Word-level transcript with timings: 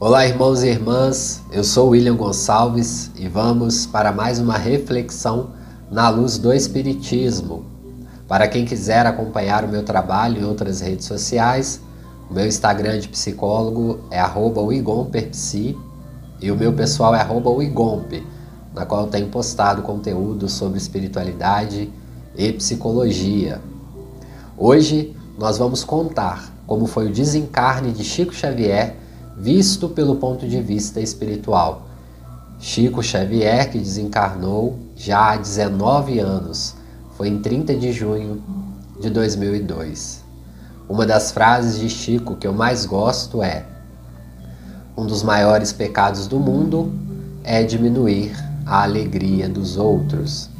Olá, 0.00 0.24
irmãos 0.24 0.62
e 0.62 0.68
irmãs. 0.68 1.42
Eu 1.50 1.64
sou 1.64 1.88
William 1.88 2.14
Gonçalves 2.14 3.10
e 3.16 3.26
vamos 3.26 3.84
para 3.84 4.12
mais 4.12 4.38
uma 4.38 4.56
reflexão 4.56 5.50
na 5.90 6.08
luz 6.08 6.38
do 6.38 6.52
Espiritismo. 6.52 7.66
Para 8.28 8.46
quem 8.46 8.64
quiser 8.64 9.06
acompanhar 9.06 9.64
o 9.64 9.68
meu 9.68 9.82
trabalho 9.82 10.40
em 10.40 10.44
outras 10.44 10.80
redes 10.80 11.04
sociais, 11.04 11.80
o 12.30 12.32
meu 12.32 12.46
Instagram 12.46 13.00
de 13.00 13.08
psicólogo 13.08 13.98
é 14.08 14.22
@wigomperpsi 14.24 15.76
e 16.40 16.52
o 16.52 16.56
meu 16.56 16.72
pessoal 16.72 17.12
é 17.12 17.26
@wigompe, 17.28 18.24
na 18.72 18.86
qual 18.86 19.00
eu 19.00 19.08
tenho 19.08 19.26
postado 19.26 19.82
conteúdo 19.82 20.48
sobre 20.48 20.78
espiritualidade 20.78 21.92
e 22.36 22.52
psicologia. 22.52 23.60
Hoje 24.56 25.16
nós 25.36 25.58
vamos 25.58 25.82
contar 25.82 26.54
como 26.68 26.86
foi 26.86 27.08
o 27.08 27.12
desencarne 27.12 27.90
de 27.90 28.04
Chico 28.04 28.32
Xavier 28.32 29.07
visto 29.38 29.88
pelo 29.88 30.16
ponto 30.16 30.46
de 30.48 30.60
vista 30.60 31.00
espiritual. 31.00 31.82
Chico 32.58 33.02
Xavier, 33.02 33.70
que 33.70 33.78
desencarnou 33.78 34.76
já 34.96 35.32
há 35.32 35.36
19 35.36 36.18
anos, 36.18 36.74
foi 37.16 37.28
em 37.28 37.38
30 37.38 37.76
de 37.76 37.92
junho 37.92 38.42
de 39.00 39.08
2002. 39.10 40.24
Uma 40.88 41.06
das 41.06 41.30
frases 41.30 41.78
de 41.78 41.88
Chico 41.88 42.34
que 42.34 42.46
eu 42.46 42.52
mais 42.52 42.84
gosto 42.84 43.42
é: 43.42 43.64
Um 44.96 45.06
dos 45.06 45.22
maiores 45.22 45.72
pecados 45.72 46.26
do 46.26 46.40
mundo 46.40 46.92
é 47.44 47.62
diminuir 47.62 48.32
a 48.66 48.82
alegria 48.82 49.48
dos 49.48 49.76
outros. 49.76 50.50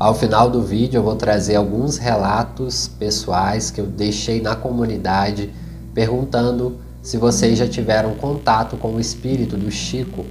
Ao 0.00 0.14
final 0.14 0.50
do 0.50 0.60
vídeo 0.60 0.98
eu 0.98 1.02
vou 1.04 1.14
trazer 1.14 1.54
alguns 1.54 1.96
relatos 1.96 2.88
pessoais 2.88 3.70
que 3.70 3.80
eu 3.80 3.86
deixei 3.86 4.42
na 4.42 4.56
comunidade 4.56 5.54
perguntando 5.94 6.76
se 7.02 7.18
vocês 7.18 7.58
já 7.58 7.68
tiveram 7.68 8.14
contato 8.14 8.76
com 8.76 8.94
o 8.94 9.00
espírito 9.00 9.56
do 9.56 9.72
Chico, 9.72 10.24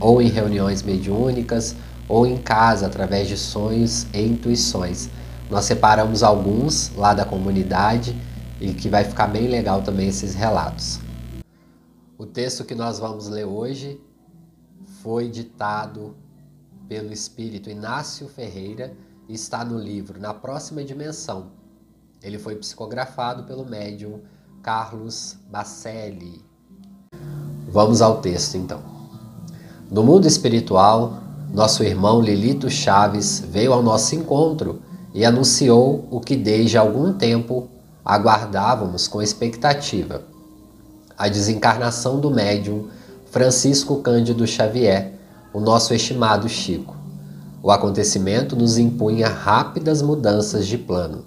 ou 0.00 0.22
em 0.22 0.28
reuniões 0.28 0.82
mediúnicas, 0.82 1.76
ou 2.08 2.26
em 2.26 2.38
casa 2.38 2.86
através 2.86 3.28
de 3.28 3.36
sonhos 3.36 4.06
e 4.14 4.22
intuições. 4.22 5.10
Nós 5.50 5.66
separamos 5.66 6.22
alguns 6.22 6.90
lá 6.96 7.12
da 7.12 7.26
comunidade 7.26 8.16
e 8.58 8.72
que 8.72 8.88
vai 8.88 9.04
ficar 9.04 9.26
bem 9.26 9.48
legal 9.48 9.82
também 9.82 10.08
esses 10.08 10.34
relatos. 10.34 10.98
O 12.16 12.24
texto 12.24 12.64
que 12.64 12.74
nós 12.74 12.98
vamos 12.98 13.28
ler 13.28 13.44
hoje 13.44 14.00
foi 15.02 15.28
ditado 15.28 16.16
pelo 16.88 17.12
espírito 17.12 17.68
Inácio 17.68 18.26
Ferreira 18.28 18.94
e 19.28 19.34
está 19.34 19.62
no 19.62 19.78
livro 19.78 20.18
Na 20.18 20.32
Próxima 20.32 20.82
Dimensão. 20.82 21.50
Ele 22.22 22.38
foi 22.38 22.56
psicografado 22.56 23.44
pelo 23.44 23.64
médium 23.66 24.20
Carlos 24.68 25.38
Bacelli. 25.50 26.44
Vamos 27.72 28.02
ao 28.02 28.18
texto 28.18 28.58
então. 28.58 28.80
No 29.90 30.02
mundo 30.02 30.26
espiritual, 30.26 31.20
nosso 31.54 31.82
irmão 31.82 32.20
Lilito 32.20 32.68
Chaves 32.68 33.42
veio 33.48 33.72
ao 33.72 33.82
nosso 33.82 34.14
encontro 34.14 34.82
e 35.14 35.24
anunciou 35.24 36.06
o 36.10 36.20
que 36.20 36.36
desde 36.36 36.76
algum 36.76 37.14
tempo 37.14 37.66
aguardávamos 38.04 39.08
com 39.08 39.22
expectativa: 39.22 40.20
a 41.16 41.28
desencarnação 41.28 42.20
do 42.20 42.30
médium 42.30 42.88
Francisco 43.30 44.02
Cândido 44.02 44.46
Xavier, 44.46 45.14
o 45.50 45.60
nosso 45.60 45.94
estimado 45.94 46.46
Chico. 46.46 46.94
O 47.62 47.70
acontecimento 47.70 48.54
nos 48.54 48.76
impunha 48.76 49.28
rápidas 49.28 50.02
mudanças 50.02 50.66
de 50.66 50.76
plano. 50.76 51.24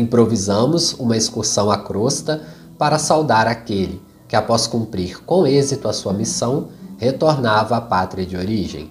Improvisamos 0.00 0.94
uma 0.94 1.14
excursão 1.14 1.70
à 1.70 1.76
crosta 1.76 2.40
para 2.78 2.98
saudar 2.98 3.46
aquele 3.46 4.00
que, 4.26 4.34
após 4.34 4.66
cumprir 4.66 5.22
com 5.24 5.46
êxito 5.46 5.86
a 5.86 5.92
sua 5.92 6.14
missão, 6.14 6.68
retornava 6.96 7.76
à 7.76 7.80
pátria 7.82 8.24
de 8.24 8.34
origem. 8.34 8.90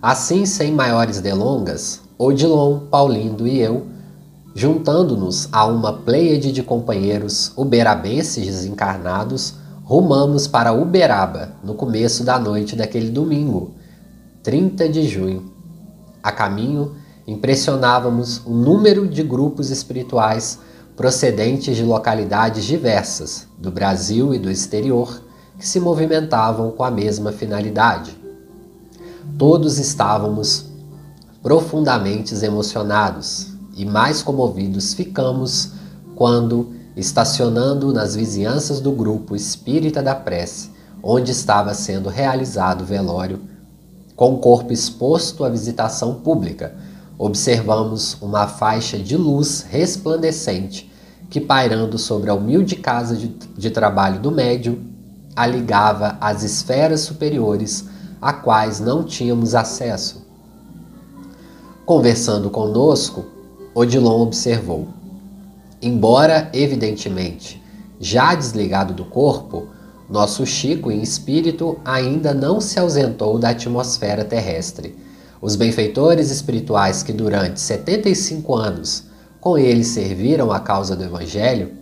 Assim, 0.00 0.46
sem 0.46 0.70
maiores 0.70 1.20
delongas, 1.20 2.00
Odilon, 2.16 2.86
Paulindo 2.90 3.44
e 3.44 3.58
eu, 3.58 3.86
juntando-nos 4.54 5.48
a 5.50 5.66
uma 5.66 5.94
pleiade 5.94 6.52
de 6.52 6.62
companheiros 6.62 7.52
uberabenses 7.56 8.46
desencarnados, 8.46 9.54
rumamos 9.82 10.46
para 10.46 10.72
Uberaba 10.72 11.50
no 11.64 11.74
começo 11.74 12.22
da 12.22 12.38
noite 12.38 12.76
daquele 12.76 13.10
domingo, 13.10 13.72
30 14.44 14.88
de 14.88 15.08
junho. 15.08 15.50
A 16.22 16.30
caminho, 16.30 16.94
impressionávamos 17.30 18.42
o 18.44 18.50
número 18.50 19.06
de 19.06 19.22
grupos 19.22 19.70
espirituais 19.70 20.58
procedentes 20.96 21.76
de 21.76 21.84
localidades 21.84 22.64
diversas, 22.64 23.46
do 23.56 23.70
Brasil 23.70 24.34
e 24.34 24.38
do 24.38 24.50
exterior, 24.50 25.22
que 25.56 25.66
se 25.66 25.78
movimentavam 25.78 26.72
com 26.72 26.82
a 26.82 26.90
mesma 26.90 27.30
finalidade. 27.30 28.18
Todos 29.38 29.78
estávamos 29.78 30.66
profundamente 31.40 32.34
emocionados 32.44 33.46
e 33.76 33.86
mais 33.86 34.22
comovidos 34.22 34.92
ficamos 34.92 35.70
quando, 36.16 36.72
estacionando 36.96 37.92
nas 37.92 38.16
vizinhanças 38.16 38.80
do 38.80 38.90
grupo 38.90 39.36
Espírita 39.36 40.02
da 40.02 40.16
Prece, 40.16 40.70
onde 41.00 41.30
estava 41.30 41.72
sendo 41.74 42.08
realizado 42.08 42.82
o 42.82 42.84
velório, 42.84 43.38
com 44.16 44.34
o 44.34 44.38
corpo 44.38 44.72
exposto 44.72 45.44
à 45.44 45.48
visitação 45.48 46.14
pública, 46.16 46.74
observamos 47.22 48.16
uma 48.22 48.46
faixa 48.46 48.98
de 48.98 49.14
luz 49.14 49.60
resplandecente 49.68 50.90
que, 51.28 51.38
pairando 51.38 51.98
sobre 51.98 52.30
a 52.30 52.34
humilde 52.34 52.76
casa 52.76 53.14
de, 53.14 53.28
de 53.28 53.68
trabalho 53.68 54.18
do 54.20 54.30
médium, 54.30 54.78
a 55.36 55.46
ligava 55.46 56.16
às 56.18 56.42
esferas 56.42 57.02
superiores 57.02 57.84
a 58.22 58.32
quais 58.32 58.80
não 58.80 59.04
tínhamos 59.04 59.54
acesso. 59.54 60.26
Conversando 61.84 62.48
conosco, 62.48 63.26
Odilon 63.74 64.22
observou: 64.22 64.88
embora 65.82 66.48
evidentemente 66.54 67.62
já 68.00 68.34
desligado 68.34 68.94
do 68.94 69.04
corpo, 69.04 69.66
nosso 70.08 70.46
Chico 70.46 70.90
em 70.90 71.02
espírito 71.02 71.78
ainda 71.84 72.32
não 72.32 72.62
se 72.62 72.80
ausentou 72.80 73.38
da 73.38 73.50
atmosfera 73.50 74.24
terrestre 74.24 75.09
os 75.40 75.56
benfeitores 75.56 76.30
espirituais 76.30 77.02
que 77.02 77.12
durante 77.12 77.60
75 77.60 78.54
anos 78.54 79.04
com 79.40 79.56
ele 79.56 79.82
serviram 79.82 80.52
a 80.52 80.60
causa 80.60 80.94
do 80.94 81.02
Evangelho 81.02 81.72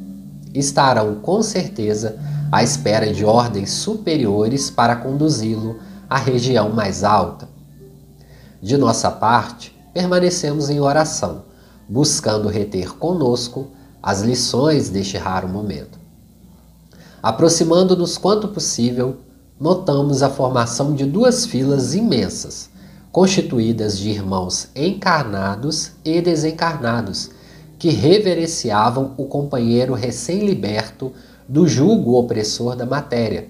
estarão 0.55 1.17
com 1.17 1.43
certeza 1.43 2.17
à 2.53 2.63
espera 2.63 3.13
de 3.13 3.25
ordens 3.25 3.71
superiores 3.73 4.71
para 4.71 4.97
conduzi-lo 4.97 5.81
à 6.09 6.17
região 6.17 6.71
mais 6.71 7.03
alta. 7.03 7.49
De 8.63 8.77
nossa 8.77 9.11
parte, 9.11 9.77
permanecemos 9.93 10.71
em 10.71 10.81
oração, 10.81 11.43
buscando 11.89 12.49
reter 12.49 12.97
conosco 12.97 13.69
as 14.03 14.23
lições 14.23 14.89
deste 14.89 15.17
raro 15.17 15.49
momento. 15.49 15.99
Aproximando-nos 17.21 18.17
quanto 18.17 18.49
possível, 18.49 19.17
notamos 19.61 20.23
a 20.23 20.31
formação 20.31 20.95
de 20.95 21.05
duas 21.05 21.45
filas 21.45 21.95
imensas 21.95 22.71
constituídas 23.11 23.99
de 23.99 24.11
irmãos 24.11 24.69
encarnados 24.75 25.93
e 26.05 26.21
desencarnados, 26.21 27.31
que 27.79 27.91
reverenciavam 27.91 29.15
o 29.17 29.25
companheiro 29.25 29.95
recém-liberto 29.95 31.13
do 31.49 31.67
jugo 31.67 32.19
opressor 32.19 32.77
da 32.77 32.85
matéria. 32.85 33.49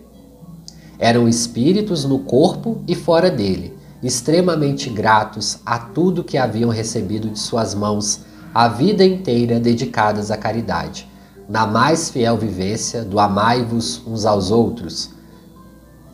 Eram 0.99 1.29
espíritos 1.29 2.05
no 2.05 2.21
corpo 2.21 2.83
e 2.87 2.95
fora 2.95 3.31
dele, 3.31 3.77
extremamente 4.03 4.91
gratos 4.91 5.59
a 5.65 5.79
tudo 5.79 6.25
que 6.25 6.39
haviam 6.39 6.71
recebido 6.71 7.29
de 7.29 7.39
suas 7.39 7.75
mãos 7.75 8.21
a 8.55 8.69
vida 8.69 9.05
inteira 9.05 9.59
dedicadas 9.59 10.31
à 10.31 10.37
caridade, 10.37 11.09
na 11.49 11.67
mais 11.67 12.11
fiel 12.11 12.37
vivência 12.37 13.03
do 13.03 13.19
amai-vos 13.19 14.03
uns 14.07 14.25
aos 14.25 14.51
outros 14.51 15.18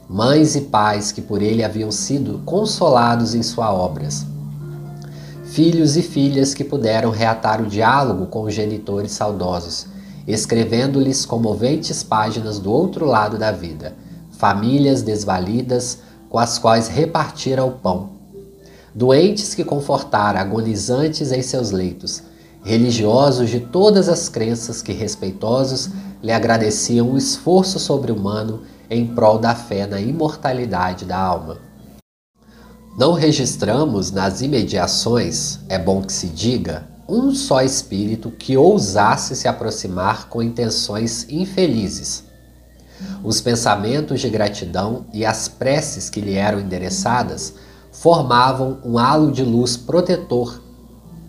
mães 0.09 0.55
e 0.55 0.63
pais 0.63 1.11
que 1.13 1.23
por 1.23 1.41
ele 1.41 1.65
haviam 1.65 1.91
sido 1.91 2.41
consolados 2.45 3.35
em 3.35 3.43
suas 3.43 3.71
obras, 3.71 4.27
filhos 5.45 5.97
e 5.97 6.03
filhas 6.03 6.53
que 6.53 6.65
puderam 6.65 7.11
reatar 7.11 7.63
o 7.63 7.67
diálogo 7.67 8.27
com 8.27 8.43
os 8.43 8.53
genitores 8.53 9.13
saudosos, 9.13 9.87
escrevendo-lhes 10.27 11.25
comoventes 11.25 12.03
páginas 12.03 12.59
do 12.59 12.73
outro 12.73 13.07
lado 13.07 13.39
da 13.39 13.53
vida, 13.53 13.95
famílias 14.33 15.03
desvalidas 15.03 15.99
com 16.29 16.39
as 16.39 16.59
quais 16.59 16.89
repartira 16.89 17.65
o 17.65 17.73
pão, 17.73 18.11
doentes 18.95 19.55
que 19.55 19.65
confortara 19.65 20.41
agonizantes 20.41 21.31
em 21.31 21.43
seus 21.43 21.71
leitos, 21.71 22.23
religiosos 22.65 23.51
de 23.51 23.61
todas 23.61 24.09
as 24.09 24.29
crenças 24.29 24.83
que 24.83 24.93
respeitosos 24.93 25.91
lhe 26.23 26.33
agradeciam 26.33 27.13
o 27.13 27.19
esforço 27.19 27.79
sobre-humano 27.79 28.63
em 28.91 29.07
prol 29.07 29.39
da 29.39 29.55
fé 29.55 29.87
na 29.87 30.01
imortalidade 30.01 31.05
da 31.05 31.19
alma. 31.19 31.59
Não 32.97 33.13
registramos 33.13 34.11
nas 34.11 34.41
imediações, 34.41 35.59
é 35.69 35.79
bom 35.79 36.03
que 36.03 36.13
se 36.13 36.29
diga, 36.29 36.89
um 37.09 37.35
só 37.35 37.63
espírito 37.63 38.31
que 38.31 38.57
ousasse 38.57 39.35
se 39.35 39.49
aproximar 39.49 40.29
com 40.29 40.43
intenções 40.43 41.27
infelizes. 41.29 42.25
Os 43.23 43.41
pensamentos 43.41 44.21
de 44.21 44.29
gratidão 44.29 45.07
e 45.13 45.25
as 45.27 45.49
preces 45.49 46.09
que 46.09 46.21
lhe 46.21 46.35
eram 46.35 46.61
endereçadas 46.61 47.55
formavam 47.91 48.79
um 48.85 48.99
halo 48.99 49.33
de 49.33 49.43
luz 49.43 49.77
protetor 49.77 50.63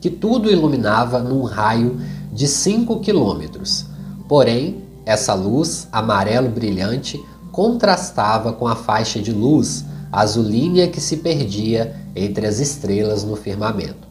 que 0.05 0.09
tudo 0.11 0.51
iluminava 0.51 1.17
num 1.17 1.41
raio 1.41 1.99
de 2.31 2.47
5 2.47 2.99
quilômetros. 2.99 3.87
Porém, 4.29 4.83
essa 5.03 5.33
luz 5.33 5.87
amarelo 5.91 6.47
brilhante 6.47 7.19
contrastava 7.55 8.51
com 8.51 8.67
a 8.67 8.75
faixa 8.75 9.21
de 9.21 9.31
luz 9.31 9.85
azulínea 10.11 10.89
que 10.89 10.99
se 10.99 11.15
perdia 11.15 11.95
entre 12.13 12.45
as 12.45 12.59
estrelas 12.59 13.23
no 13.23 13.37
firmamento. 13.37 14.05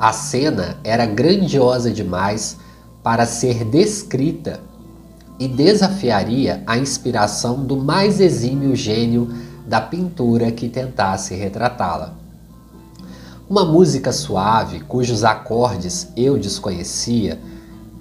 A 0.00 0.12
cena 0.12 0.78
era 0.82 1.06
grandiosa 1.06 1.92
demais 1.92 2.56
para 3.04 3.24
ser 3.24 3.64
descrita 3.64 4.58
e 5.38 5.46
desafiaria 5.46 6.64
a 6.66 6.76
inspiração 6.76 7.64
do 7.64 7.76
mais 7.76 8.18
exímio 8.18 8.74
gênio 8.74 9.32
da 9.64 9.80
pintura 9.80 10.50
que 10.50 10.68
tentasse 10.68 11.36
retratá-la. 11.36 12.14
Uma 13.48 13.64
música 13.64 14.10
suave, 14.10 14.80
cujos 14.80 15.22
acordes 15.22 16.08
eu 16.16 16.36
desconhecia, 16.36 17.38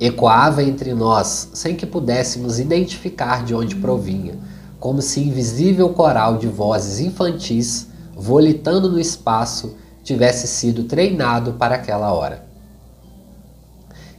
ecoava 0.01 0.63
entre 0.63 0.95
nós 0.95 1.51
sem 1.53 1.75
que 1.75 1.85
pudéssemos 1.85 2.59
identificar 2.59 3.45
de 3.45 3.53
onde 3.53 3.75
provinha, 3.75 4.33
como 4.79 4.99
se 4.99 5.19
invisível 5.19 5.89
coral 5.89 6.39
de 6.39 6.47
vozes 6.47 6.99
infantis, 6.99 7.87
volitando 8.15 8.89
no 8.89 8.99
espaço, 8.99 9.75
tivesse 10.03 10.47
sido 10.47 10.85
treinado 10.85 11.53
para 11.53 11.75
aquela 11.75 12.11
hora. 12.11 12.43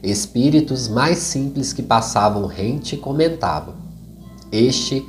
Espíritos 0.01 0.87
mais 0.87 1.17
simples 1.17 1.73
que 1.73 1.83
passavam 1.83 2.45
rente 2.45 2.95
comentavam: 2.95 3.73
Este 4.49 5.05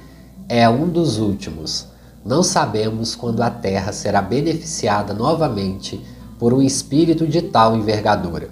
é 0.48 0.68
um 0.68 0.88
dos 0.88 1.18
últimos. 1.18 1.86
Não 2.24 2.42
sabemos 2.42 3.14
quando 3.14 3.42
a 3.42 3.50
Terra 3.50 3.92
será 3.92 4.20
beneficiada 4.20 5.14
novamente 5.14 6.00
por 6.36 6.52
um 6.52 6.62
espírito 6.62 7.26
de 7.28 7.42
tal 7.42 7.76
envergadura. 7.76 8.50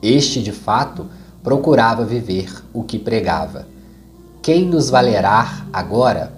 Este, 0.00 0.40
de 0.40 0.52
fato, 0.52 1.06
procurava 1.48 2.04
viver 2.04 2.62
o 2.74 2.82
que 2.82 2.98
pregava. 2.98 3.66
Quem 4.42 4.66
nos 4.66 4.90
valerá 4.90 5.66
agora? 5.72 6.30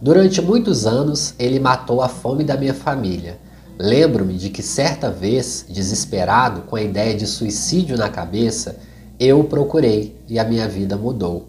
Durante 0.00 0.42
muitos 0.42 0.86
anos, 0.86 1.34
ele 1.38 1.58
matou 1.58 2.02
a 2.02 2.08
fome 2.08 2.44
da 2.44 2.56
minha 2.56 2.74
família 2.74 3.38
Lembro-me 3.78 4.34
de 4.34 4.50
que 4.50 4.62
certa 4.62 5.10
vez, 5.10 5.66
desesperado, 5.68 6.62
com 6.62 6.76
a 6.76 6.82
ideia 6.82 7.16
de 7.16 7.26
suicídio 7.26 7.96
na 7.96 8.08
cabeça, 8.08 8.76
eu 9.18 9.40
o 9.40 9.44
procurei 9.44 10.16
e 10.28 10.38
a 10.38 10.44
minha 10.44 10.68
vida 10.68 10.96
mudou. 10.96 11.48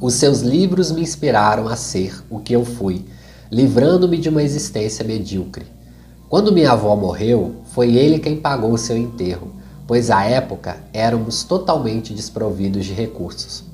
Os 0.00 0.14
seus 0.14 0.40
livros 0.40 0.90
me 0.90 1.02
inspiraram 1.02 1.68
a 1.68 1.76
ser 1.76 2.20
o 2.28 2.40
que 2.40 2.52
eu 2.52 2.64
fui, 2.64 3.04
livrando-me 3.50 4.18
de 4.18 4.28
uma 4.28 4.42
existência 4.42 5.04
medíocre. 5.04 5.66
Quando 6.28 6.52
minha 6.52 6.72
avó 6.72 6.96
morreu, 6.96 7.56
foi 7.72 7.94
ele 7.94 8.18
quem 8.18 8.36
pagou 8.36 8.72
o 8.72 8.78
seu 8.78 8.96
enterro, 8.96 9.52
pois 9.90 10.08
à 10.08 10.22
época 10.22 10.76
éramos 10.92 11.42
totalmente 11.42 12.14
desprovidos 12.14 12.86
de 12.86 12.92
recursos. 12.92 13.64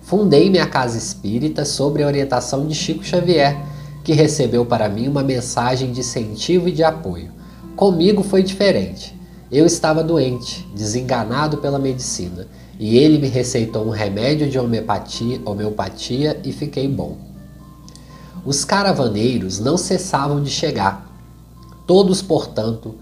Fundei 0.00 0.48
minha 0.48 0.64
casa 0.64 0.96
espírita 0.96 1.64
sob 1.64 2.00
a 2.00 2.06
orientação 2.06 2.68
de 2.68 2.72
Chico 2.76 3.02
Xavier 3.02 3.58
que 4.04 4.12
recebeu 4.12 4.64
para 4.64 4.88
mim 4.88 5.08
uma 5.08 5.24
mensagem 5.24 5.90
de 5.90 5.98
incentivo 5.98 6.68
e 6.68 6.70
de 6.70 6.84
apoio. 6.84 7.32
Comigo 7.74 8.22
foi 8.22 8.44
diferente. 8.44 9.12
Eu 9.50 9.66
estava 9.66 10.04
doente, 10.04 10.64
desenganado 10.72 11.58
pela 11.58 11.80
medicina, 11.80 12.46
e 12.78 12.96
ele 12.96 13.18
me 13.18 13.26
receitou 13.26 13.84
um 13.84 13.90
remédio 13.90 14.48
de 14.48 14.56
homeopatia, 14.56 15.40
homeopatia 15.44 16.40
e 16.44 16.52
fiquei 16.52 16.86
bom. 16.86 17.16
Os 18.46 18.64
caravaneiros 18.64 19.58
não 19.58 19.76
cessavam 19.76 20.40
de 20.40 20.50
chegar, 20.50 21.12
todos, 21.88 22.22
portanto, 22.22 22.94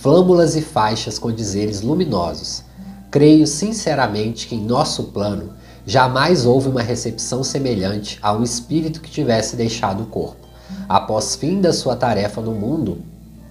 flâmulas 0.00 0.56
e 0.56 0.62
faixas 0.62 1.18
com 1.18 1.30
dizeres 1.30 1.80
luminosos. 1.80 2.62
Creio 3.10 3.46
sinceramente 3.46 4.46
que 4.46 4.54
em 4.54 4.64
nosso 4.64 5.04
plano 5.04 5.52
jamais 5.86 6.44
houve 6.44 6.68
uma 6.68 6.82
recepção 6.82 7.42
semelhante 7.42 8.18
a 8.20 8.32
um 8.32 8.42
espírito 8.42 9.00
que 9.00 9.10
tivesse 9.10 9.56
deixado 9.56 10.02
o 10.02 10.06
corpo 10.06 10.48
após 10.88 11.36
fim 11.36 11.60
da 11.60 11.72
sua 11.72 11.94
tarefa 11.94 12.40
no 12.40 12.52
mundo, 12.52 12.98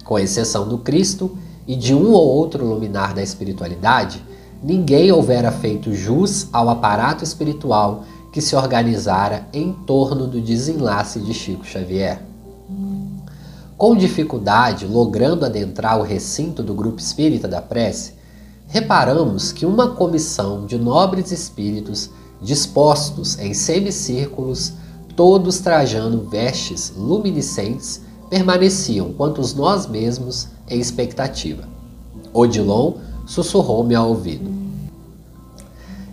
com 0.04 0.18
exceção 0.18 0.68
do 0.68 0.78
Cristo 0.78 1.36
e 1.66 1.76
de 1.76 1.94
um 1.94 2.12
ou 2.12 2.26
outro 2.26 2.64
luminar 2.64 3.14
da 3.14 3.22
espiritualidade, 3.22 4.22
ninguém 4.62 5.12
houvera 5.12 5.52
feito 5.52 5.94
jus 5.94 6.48
ao 6.52 6.68
aparato 6.68 7.22
espiritual 7.22 8.04
que 8.32 8.40
se 8.40 8.56
organizara 8.56 9.46
em 9.52 9.72
torno 9.72 10.26
do 10.26 10.40
desenlace 10.40 11.20
de 11.20 11.32
Chico 11.32 11.64
Xavier. 11.64 12.20
Com 13.78 13.94
dificuldade, 13.94 14.84
logrando 14.84 15.46
adentrar 15.46 16.00
o 16.00 16.02
recinto 16.02 16.64
do 16.64 16.74
grupo 16.74 16.98
espírita 16.98 17.46
da 17.46 17.62
prece, 17.62 18.14
reparamos 18.66 19.52
que 19.52 19.64
uma 19.64 19.90
comissão 19.90 20.66
de 20.66 20.76
nobres 20.76 21.30
espíritos 21.30 22.10
dispostos 22.42 23.38
em 23.38 23.54
semicírculos 23.54 24.72
todos 25.14 25.58
trajando 25.58 26.28
vestes 26.28 26.92
luminescentes, 26.96 28.00
permaneciam 28.30 29.12
quantos 29.12 29.54
nós 29.54 29.86
mesmos 29.86 30.48
em 30.68 30.78
expectativa. 30.78 31.64
Odilon 32.32 32.94
sussurrou-me 33.26 33.94
ao 33.96 34.10
ouvido. 34.10 34.48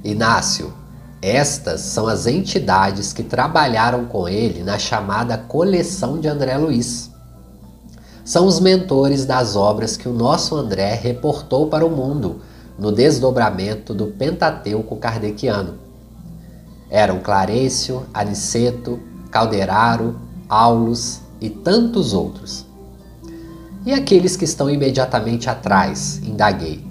Inácio, 0.03 0.73
estas 1.21 1.81
são 1.81 2.07
as 2.07 2.25
entidades 2.25 3.11
que 3.11 3.23
trabalharam 3.23 4.05
com 4.05 4.29
ele 4.29 4.63
na 4.63 4.77
chamada 4.77 5.37
coleção 5.37 6.19
de 6.19 6.27
André 6.27 6.57
Luiz. 6.57 7.14
São 8.25 8.45
os 8.45 8.59
mentores 8.59 9.25
das 9.25 9.55
obras 9.55 9.95
que 9.95 10.09
o 10.09 10.13
nosso 10.13 10.55
André 10.55 10.95
reportou 10.95 11.67
para 11.67 11.85
o 11.85 11.89
mundo 11.89 12.41
no 12.77 12.91
desdobramento 12.91 13.93
do 13.93 14.07
Pentateuco 14.07 14.97
kardeciano 14.97 15.85
eram 16.89 17.19
Clarencio, 17.19 18.05
Aniceto, 18.13 18.99
Calderaro, 19.31 20.15
Aulus 20.47 21.19
e 21.41 21.49
tantos 21.49 22.13
outros. 22.13 22.65
E 23.85 23.91
aqueles 23.91 24.37
que 24.37 24.45
estão 24.45 24.69
imediatamente 24.69 25.49
atrás, 25.49 26.21
indaguei. 26.23 26.85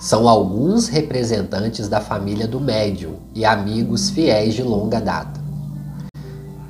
São 0.00 0.28
alguns 0.28 0.88
representantes 0.88 1.88
da 1.88 2.00
família 2.00 2.46
do 2.46 2.60
médium 2.60 3.16
e 3.34 3.44
amigos 3.44 4.10
fiéis 4.10 4.54
de 4.54 4.62
longa 4.62 5.00
data. 5.00 5.40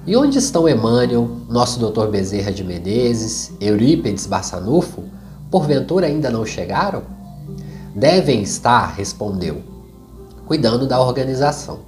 E 0.09 0.17
onde 0.17 0.38
estão 0.38 0.67
Emmanuel, 0.67 1.29
nosso 1.50 1.79
Dr. 1.79 2.07
Bezerra 2.07 2.50
de 2.50 2.65
Menezes, 2.65 3.53
Eurípides 3.61 4.27
Bassanufo? 4.27 5.05
Porventura 5.50 6.07
ainda 6.07 6.31
não 6.31 6.47
chegaram? 6.47 7.03
Devem 7.95 8.41
estar, 8.41 8.87
respondeu, 8.95 9.61
cuidando 10.47 10.87
da 10.87 10.99
organização. 10.99 11.81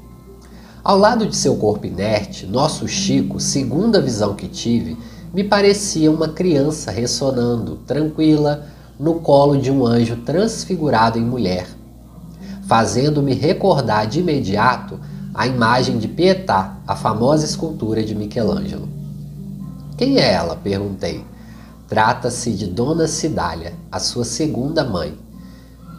Ao 0.85 0.99
lado 0.99 1.25
de 1.25 1.35
seu 1.35 1.57
corpo 1.57 1.87
inerte, 1.87 2.45
nosso 2.45 2.87
Chico, 2.87 3.41
segundo 3.41 3.97
a 3.97 4.03
visão 4.03 4.35
que 4.35 4.49
tive, 4.49 4.99
me 5.33 5.43
parecia 5.43 6.11
uma 6.11 6.29
criança 6.29 6.91
ressonando, 6.91 7.77
tranquila, 7.87 8.67
no 8.99 9.15
colo 9.15 9.57
de 9.57 9.71
um 9.73 9.87
anjo 9.87 10.17
transfigurado 10.27 11.19
em 11.19 11.25
mulher, 11.25 11.67
fazendo-me 12.67 13.33
recordar 13.33 14.07
de 14.07 14.21
imediato 14.21 15.01
a 15.33 15.47
imagem 15.47 15.99
de 15.99 16.09
Pietà, 16.09 16.77
a 16.87 16.97
famosa 16.97 17.45
escultura 17.45 18.03
de 18.03 18.15
Michelangelo. 18.15 18.89
Quem 19.97 20.19
é 20.19 20.33
ela? 20.33 20.57
perguntei. 20.57 21.25
Trata-se 21.89 22.53
de 22.53 22.67
Dona 22.67 23.07
Cidália, 23.07 23.75
a 23.91 23.99
sua 23.99 24.25
segunda 24.25 24.83
mãe. 24.85 25.17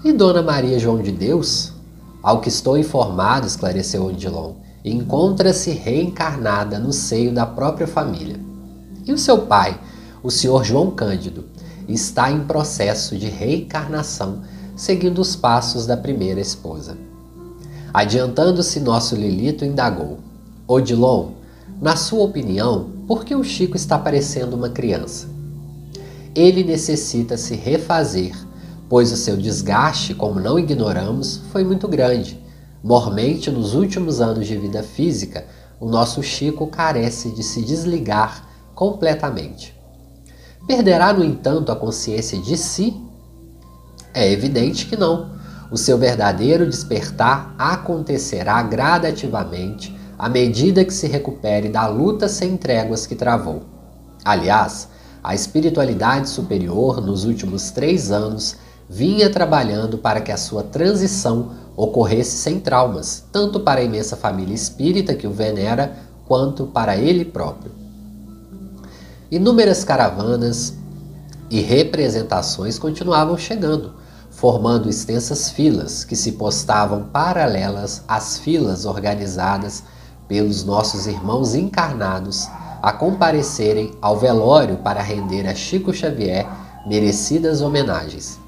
E 0.04 0.12
Dona 0.12 0.42
Maria 0.42 0.80
João 0.80 1.02
de 1.02 1.12
Deus? 1.12 1.72
Ao 2.22 2.42
que 2.42 2.50
estou 2.50 2.78
informado, 2.78 3.48
esclareceu 3.48 4.06
Odilon, 4.06 4.54
encontra-se 4.84 5.72
reencarnada 5.72 6.78
no 6.78 6.92
seio 6.92 7.34
da 7.34 7.46
própria 7.46 7.88
família. 7.88 8.40
E 9.06 9.14
o 9.14 9.18
seu 9.18 9.40
pai, 9.40 9.80
o 10.22 10.30
senhor 10.30 10.64
João 10.64 10.92
Cândido, 10.92 11.46
está 11.88 12.32
em 12.32 12.42
processo 12.42 13.18
de 13.18 13.28
reencarnação, 13.28 14.42
seguindo 14.76 15.20
os 15.20 15.36
passos 15.36 15.86
da 15.86 15.98
primeira 15.98 16.40
esposa. 16.40 17.11
Adiantando-se, 17.94 18.80
nosso 18.80 19.16
Lilito 19.16 19.66
indagou: 19.66 20.20
Odilon, 20.68 21.32
na 21.82 21.96
sua 21.96 22.24
opinião, 22.24 22.90
por 23.08 23.26
que 23.26 23.36
o 23.36 23.44
Chico 23.44 23.76
está 23.76 23.98
parecendo 23.98 24.56
uma 24.56 24.70
criança? 24.70 25.28
Ele 26.34 26.64
necessita 26.64 27.38
se 27.38 27.56
refazer, 27.56 28.36
pois 28.88 29.12
o 29.12 29.18
seu 29.18 29.36
desgaste, 29.36 30.14
como 30.14 30.40
não 30.40 30.58
ignoramos, 30.58 31.42
foi 31.52 31.64
muito 31.64 31.88
grande 31.88 32.42
Mormente, 32.84 33.52
nos 33.52 33.76
últimos 33.76 34.20
anos 34.20 34.48
de 34.48 34.58
vida 34.58 34.82
física, 34.82 35.46
o 35.80 35.86
nosso 35.86 36.24
Chico 36.24 36.66
carece 36.66 37.30
de 37.30 37.44
se 37.44 37.62
desligar 37.62 38.48
completamente. 38.74 39.80
Perderá, 40.66 41.14
no 41.14 41.24
entanto, 41.24 41.72
a 41.72 41.76
consciência 41.76 42.40
de 42.40 42.58
si? 42.58 43.00
É 44.16 44.32
evidente 44.32 44.88
que 44.88 44.98
não. 44.98 45.30
O 45.72 45.78
seu 45.78 45.98
verdadeiro 45.98 46.66
despertar 46.66 47.56
acontecerá 47.58 48.62
gradativamente 48.62 49.98
à 50.20 50.28
medida 50.28 50.84
que 50.84 50.94
se 50.94 51.08
recupere 51.08 51.70
da 51.70 51.88
luta 51.88 52.28
sem 52.28 52.58
tréguas 52.58 53.08
que 53.08 53.16
travou. 53.16 53.64
Aliás, 54.26 54.90
a 55.24 55.34
espiritualidade 55.34 56.28
superior, 56.28 57.00
nos 57.00 57.24
últimos 57.24 57.72
três 57.72 58.12
anos, 58.12 58.58
vinha 58.90 59.30
trabalhando 59.30 59.98
para 59.98 60.20
que 60.20 60.32
a 60.32 60.38
sua 60.38 60.62
transição 60.62 61.52
ocorresse 61.78 62.36
sem 62.36 62.60
traumas, 62.60 63.24
tanto 63.32 63.62
para 63.62 63.80
a 63.80 63.84
imensa 63.84 64.18
família 64.18 64.54
espírita 64.54 65.16
que 65.16 65.26
o 65.26 65.32
venera, 65.32 65.96
quanto 66.28 66.66
para 66.66 66.98
ele 66.98 67.24
próprio. 67.24 67.72
Inúmeras 69.32 69.86
caravanas 69.86 70.74
e 71.50 71.62
representações 71.62 72.78
continuavam 72.78 73.38
chegando, 73.38 74.01
formando 74.42 74.90
extensas 74.90 75.52
filas 75.52 76.04
que 76.04 76.16
se 76.16 76.32
postavam 76.32 77.04
paralelas 77.14 78.02
às 78.08 78.40
filas 78.40 78.88
organizadas 78.88 79.84
pelos 80.28 80.64
nossos 80.64 81.06
irmãos 81.06 81.54
encarnados 81.54 82.48
a 82.82 82.92
comparecerem 82.92 83.92
ao 84.02 84.18
velório 84.18 84.78
para 84.78 85.00
render 85.00 85.48
a 85.48 85.54
Chico 85.54 85.94
Xavier 85.94 86.48
merecidas 86.88 87.62
homenagens. 87.62 88.40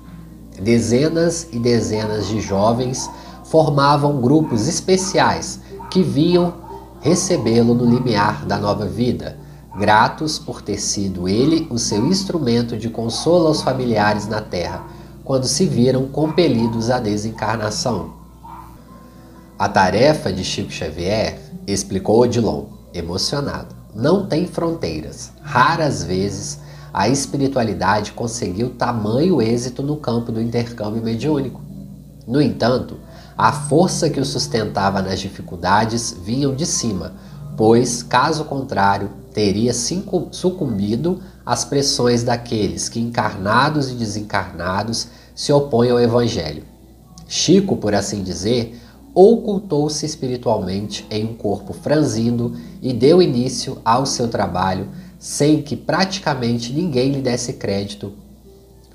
Dezenas 0.60 1.48
e 1.52 1.60
dezenas 1.60 2.28
de 2.28 2.42
jovens 2.42 3.08
formavam 3.44 4.20
grupos 4.20 4.68
especiais 4.68 5.60
que 5.92 6.02
vinham 6.02 6.56
recebê-lo 7.02 7.76
no 7.76 7.86
limiar 7.86 8.48
da 8.48 8.58
nova 8.58 8.88
vida, 8.88 9.38
gratos 9.78 10.40
por 10.40 10.60
ter 10.60 10.80
sido 10.80 11.30
ele 11.30 11.68
o 11.70 11.78
seu 11.78 12.08
instrumento 12.08 12.80
de 12.80 12.90
consolo 12.90 13.46
aos 13.46 13.62
familiares 13.62 14.28
na 14.28 14.42
terra, 14.42 14.84
quando 15.24 15.46
se 15.46 15.66
viram 15.66 16.08
compelidos 16.08 16.90
à 16.90 17.00
desencarnação. 17.00 18.14
A 19.58 19.70
tarefa 19.70 20.34
de 20.34 20.44
Chico 20.44 20.72
Xavier, 20.72 21.40
explicou 21.66 22.20
Odilon, 22.20 22.66
emocionado, 22.94 23.74
não 23.96 24.26
tem 24.26 24.48
fronteiras. 24.48 25.32
Raras 25.42 26.04
vezes 26.04 26.60
a 26.94 27.08
espiritualidade 27.08 28.12
conseguiu 28.12 28.72
tamanho 28.72 29.42
êxito 29.42 29.82
no 29.82 29.98
campo 29.98 30.32
do 30.32 30.42
intercâmbio 30.42 31.02
mediúnico. 31.02 31.62
No 32.28 32.42
entanto, 32.42 32.98
a 33.38 33.52
força 33.52 34.10
que 34.10 34.20
o 34.20 34.26
sustentava 34.26 35.02
nas 35.02 35.20
dificuldades 35.20 36.16
vinham 36.24 36.54
de 36.54 36.66
cima, 36.66 37.14
pois, 37.56 38.04
caso 38.04 38.46
contrário, 38.46 39.10
teria 39.34 39.74
sucumbido 39.74 41.22
às 41.46 41.66
pressões 41.66 42.24
daqueles 42.24 42.88
que, 42.90 43.00
encarnados 43.00 43.90
e 43.90 43.96
desencarnados, 43.96 45.08
se 45.36 45.52
opõem 45.52 45.92
ao 45.92 46.00
Evangelho. 46.00 46.64
Chico, 47.28 47.78
por 47.78 47.96
assim 47.96 48.22
dizer, 48.22 48.80
ocultou-se 49.14 50.06
espiritualmente 50.06 51.06
em 51.10 51.26
um 51.26 51.34
corpo 51.34 51.74
franzindo 51.74 52.56
e 52.82 52.94
deu 52.94 53.22
início 53.22 53.78
ao 53.84 54.06
seu 54.06 54.28
trabalho 54.28 54.90
sem 55.20 55.62
que 55.62 55.76
praticamente 55.76 56.74
ninguém 56.74 57.12
lhe 57.12 57.22
desse 57.22 57.54
crédito. 57.54 58.14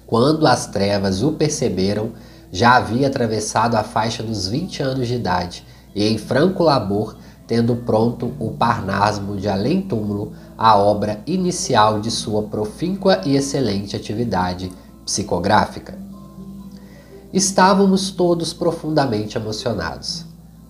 Quando 0.06 0.46
as 0.46 0.66
trevas 0.66 1.22
o 1.22 1.32
perceberam, 1.32 2.12
já 2.52 2.76
havia 2.76 3.06
atravessado 3.06 3.76
a 3.76 3.84
faixa 3.84 4.22
dos 4.22 4.48
20 4.48 4.82
anos 4.82 5.08
de 5.08 5.14
idade 5.14 5.64
e, 5.94 6.06
em 6.06 6.18
franco 6.18 6.62
labor, 6.62 7.16
tendo 7.48 7.74
pronto 7.74 8.32
o 8.38 8.52
Parnasmo 8.52 9.36
de 9.36 9.48
Além 9.48 9.82
Túmulo, 9.82 10.32
a 10.56 10.76
obra 10.76 11.20
inicial 11.26 11.98
de 11.98 12.10
sua 12.10 12.44
profíncua 12.44 13.22
e 13.24 13.34
excelente 13.34 13.96
atividade 13.96 14.70
psicográfica. 15.04 15.98
Estávamos 17.32 18.10
todos 18.10 18.52
profundamente 18.52 19.36
emocionados. 19.36 20.24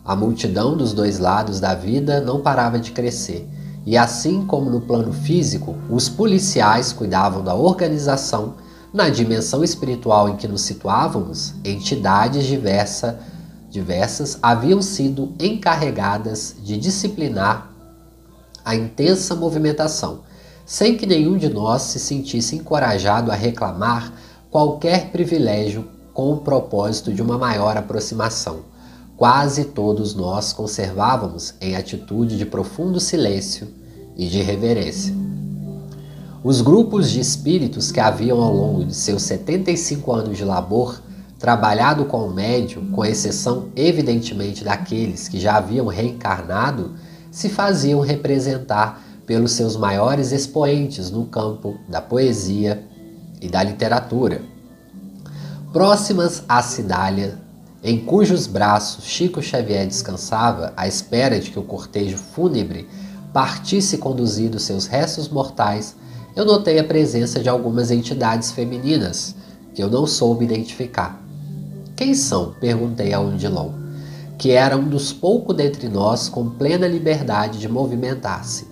A 0.05 0.17
multidão 0.17 0.77
dos 0.77 0.95
dois 0.95 1.19
lados 1.19 1.61
da 1.61 1.75
vida 1.75 2.21
não 2.21 2.41
parava 2.41 2.79
de 2.79 2.93
crescer 2.93 3.47
e 3.89 3.97
assim 3.97 4.45
como 4.45 4.71
no 4.71 4.83
plano 4.83 5.15
físico, 5.15 5.75
os 5.89 6.11
policiais 6.11 6.93
cuidavam 6.93 7.43
da 7.43 7.55
organização, 7.55 8.55
na 8.93 9.09
dimensão 9.09 9.65
espiritual 9.65 10.29
em 10.29 10.37
que 10.37 10.47
nos 10.47 10.61
situávamos, 10.61 11.55
entidades 11.65 12.45
diversa, 12.45 13.19
diversas 13.71 14.39
haviam 14.43 14.81
sido 14.81 15.33
encarregadas 15.39 16.57
de 16.63 16.79
disciplinar 16.79 17.71
a 18.65 18.75
intensa 18.75 19.35
movimentação, 19.35 20.21
sem 20.67 20.97
que 20.97 21.07
nenhum 21.07 21.37
de 21.37 21.49
nós 21.49 21.83
se 21.83 21.99
sentisse 21.99 22.57
encorajado 22.57 23.31
a 23.31 23.35
reclamar 23.35 24.13
qualquer 24.51 25.11
privilégio 25.11 25.89
com 26.13 26.33
o 26.33 26.39
propósito 26.39 27.13
de 27.13 27.23
uma 27.23 27.39
maior 27.39 27.77
aproximação. 27.77 28.61
Quase 29.17 29.65
todos 29.65 30.15
nós 30.15 30.53
conservávamos 30.53 31.55
em 31.61 31.77
atitude 31.77 32.37
de 32.37 32.47
profundo 32.47 33.01
silêncio 33.01 33.69
e 34.17 34.27
de 34.27 34.43
reverência. 34.43 35.15
Os 36.43 36.61
grupos 36.61 37.11
de 37.11 37.21
espíritos 37.21 37.91
que 37.91 38.01
haviam 38.01 38.41
ao 38.41 38.55
longo 38.55 38.85
de 38.85 38.95
seus 38.95 39.23
75 39.23 40.13
anos 40.13 40.37
de 40.37 40.45
labor 40.45 41.01
trabalhado 41.39 42.05
com 42.05 42.27
o 42.27 42.35
médium, 42.35 42.91
com 42.91 43.05
exceção 43.05 43.69
evidentemente 43.77 44.65
daqueles 44.65 45.29
que 45.29 45.39
já 45.39 45.57
haviam 45.57 45.87
reencarnado, 45.87 46.95
se 47.31 47.49
faziam 47.49 48.01
representar 48.01 49.03
pelos 49.25 49.53
seus 49.53 49.77
maiores 49.77 50.33
expoentes 50.33 51.11
no 51.11 51.27
campo 51.27 51.79
da 51.89 52.01
poesia 52.01 52.83
e 53.41 53.49
da 53.49 53.63
literatura. 53.63 54.43
Próximas 55.73 56.43
à 56.49 56.63
Cidália, 56.63 57.39
em 57.85 57.99
cujos 58.01 58.47
braços 58.47 59.05
Chico 59.05 59.41
Xavier 59.41 59.87
descansava, 59.87 60.73
à 60.77 60.89
espera 60.89 61.39
de 61.39 61.51
que 61.51 61.59
o 61.59 61.63
cortejo 61.63 62.17
fúnebre 62.17 62.89
partisse 63.33 63.99
conduzindo 63.99 64.59
seus 64.59 64.87
restos 64.87 65.29
mortais, 65.29 65.95
eu 66.35 66.45
notei 66.45 66.79
a 66.79 66.85
presença 66.85 67.39
de 67.39 67.49
algumas 67.49 67.91
entidades 67.91 68.51
femininas 68.51 69.35
que 69.75 69.83
eu 69.83 69.89
não 69.89 70.07
soube 70.07 70.45
identificar. 70.45 71.28
Quem 71.99 72.15
são? 72.15 72.55
perguntei 72.61 73.13
a 73.13 73.19
Undilon, 73.19 73.73
que 74.39 74.53
era 74.53 74.77
um 74.77 74.89
dos 74.89 75.13
poucos 75.13 75.57
dentre 75.57 75.89
nós 75.89 76.29
com 76.29 76.49
plena 76.49 76.87
liberdade 76.87 77.59
de 77.59 77.69
movimentar-se. 77.69 78.69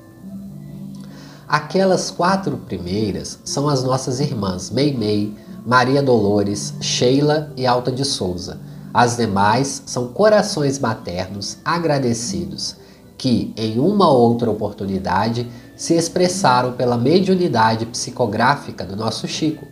Aquelas 1.48 2.08
quatro 2.08 2.56
primeiras 2.56 3.40
são 3.44 3.68
as 3.68 3.82
nossas 3.82 4.20
irmãs 4.20 4.70
Meimei, 4.70 5.34
Maria 5.66 6.00
Dolores, 6.00 6.74
Sheila 6.80 7.52
e 7.56 7.66
Alta 7.66 7.90
de 7.90 8.04
Souza. 8.04 8.60
As 8.94 9.16
demais 9.16 9.82
são 9.86 10.06
corações 10.06 10.78
maternos 10.78 11.58
agradecidos 11.64 12.76
que, 13.18 13.52
em 13.56 13.80
uma 13.80 14.08
outra 14.08 14.52
oportunidade, 14.52 15.50
se 15.74 15.94
expressaram 15.94 16.74
pela 16.74 16.96
mediunidade 16.96 17.86
psicográfica 17.86 18.84
do 18.84 18.94
nosso 18.94 19.26
Chico. 19.26 19.66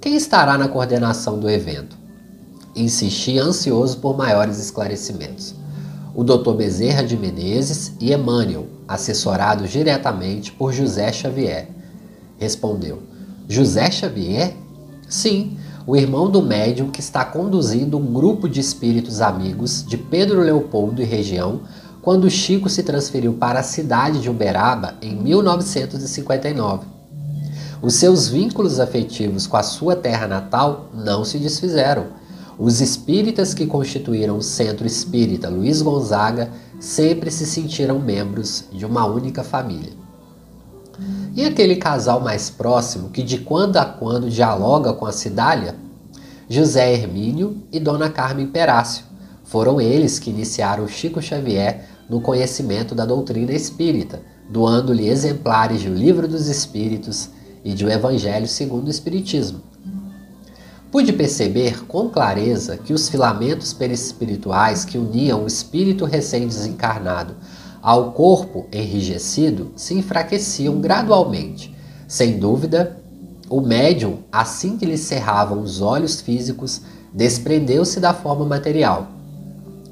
Quem 0.00 0.16
estará 0.16 0.58
na 0.58 0.66
coordenação 0.66 1.38
do 1.38 1.48
evento? 1.48 2.01
Insisti 2.74 3.38
ansioso 3.38 3.98
por 3.98 4.16
maiores 4.16 4.58
esclarecimentos. 4.58 5.54
O 6.14 6.24
Dr. 6.24 6.52
Bezerra 6.52 7.02
de 7.02 7.16
Menezes 7.16 7.92
e 8.00 8.12
Emmanuel, 8.12 8.66
assessorados 8.88 9.70
diretamente 9.70 10.52
por 10.52 10.72
José 10.72 11.12
Xavier. 11.12 11.68
Respondeu: 12.38 13.02
José 13.48 13.90
Xavier? 13.90 14.56
Sim, 15.08 15.58
o 15.86 15.96
irmão 15.96 16.30
do 16.30 16.40
médium 16.40 16.90
que 16.90 17.00
está 17.00 17.24
conduzindo 17.24 17.98
um 17.98 18.12
grupo 18.12 18.48
de 18.48 18.60
espíritos 18.60 19.20
amigos 19.20 19.84
de 19.86 19.96
Pedro 19.96 20.40
Leopoldo 20.40 21.02
e 21.02 21.04
região 21.04 21.62
quando 22.00 22.30
Chico 22.30 22.68
se 22.68 22.82
transferiu 22.82 23.34
para 23.34 23.60
a 23.60 23.62
cidade 23.62 24.20
de 24.20 24.30
Uberaba 24.30 24.94
em 25.02 25.14
1959. 25.14 26.86
Os 27.82 27.94
seus 27.94 28.28
vínculos 28.28 28.80
afetivos 28.80 29.46
com 29.46 29.56
a 29.56 29.62
sua 29.62 29.96
terra 29.96 30.26
natal 30.26 30.88
não 30.94 31.24
se 31.24 31.38
desfizeram. 31.38 32.21
Os 32.58 32.80
espíritas 32.80 33.54
que 33.54 33.66
constituíram 33.66 34.36
o 34.36 34.42
Centro 34.42 34.86
Espírita 34.86 35.48
Luiz 35.48 35.80
Gonzaga 35.80 36.50
sempre 36.78 37.30
se 37.30 37.46
sentiram 37.46 37.98
membros 37.98 38.64
de 38.70 38.84
uma 38.84 39.06
única 39.06 39.42
família. 39.42 39.92
E 41.34 41.44
aquele 41.44 41.76
casal 41.76 42.20
mais 42.20 42.50
próximo 42.50 43.08
que 43.08 43.22
de 43.22 43.38
quando 43.38 43.78
a 43.78 43.84
quando 43.84 44.28
dialoga 44.28 44.92
com 44.92 45.06
a 45.06 45.12
Cidália? 45.12 45.74
José 46.48 46.92
Hermínio 46.92 47.62
e 47.72 47.80
Dona 47.80 48.10
Carmen 48.10 48.46
Perácio. 48.46 49.06
Foram 49.44 49.80
eles 49.80 50.18
que 50.18 50.30
iniciaram 50.30 50.86
Chico 50.86 51.22
Xavier 51.22 51.86
no 52.08 52.20
conhecimento 52.20 52.94
da 52.94 53.06
doutrina 53.06 53.52
espírita, 53.52 54.20
doando-lhe 54.50 55.08
exemplares 55.08 55.80
de 55.80 55.88
O 55.88 55.94
Livro 55.94 56.28
dos 56.28 56.48
Espíritos 56.48 57.30
e 57.64 57.72
de 57.72 57.86
O 57.86 57.90
Evangelho 57.90 58.46
segundo 58.46 58.88
o 58.88 58.90
Espiritismo. 58.90 59.71
Pude 60.92 61.10
perceber 61.14 61.86
com 61.86 62.10
clareza 62.10 62.76
que 62.76 62.92
os 62.92 63.08
filamentos 63.08 63.72
perispirituais 63.72 64.84
que 64.84 64.98
uniam 64.98 65.42
o 65.42 65.46
espírito 65.46 66.04
recém-desencarnado 66.04 67.34
ao 67.80 68.12
corpo 68.12 68.66
enrijecido 68.70 69.72
se 69.74 69.94
enfraqueciam 69.94 70.82
gradualmente. 70.82 71.74
Sem 72.06 72.38
dúvida, 72.38 72.98
o 73.48 73.62
médium, 73.62 74.18
assim 74.30 74.76
que 74.76 74.84
lhe 74.84 74.98
cerravam 74.98 75.62
os 75.62 75.80
olhos 75.80 76.20
físicos, 76.20 76.82
desprendeu-se 77.10 77.98
da 77.98 78.12
forma 78.12 78.44
material. 78.44 79.08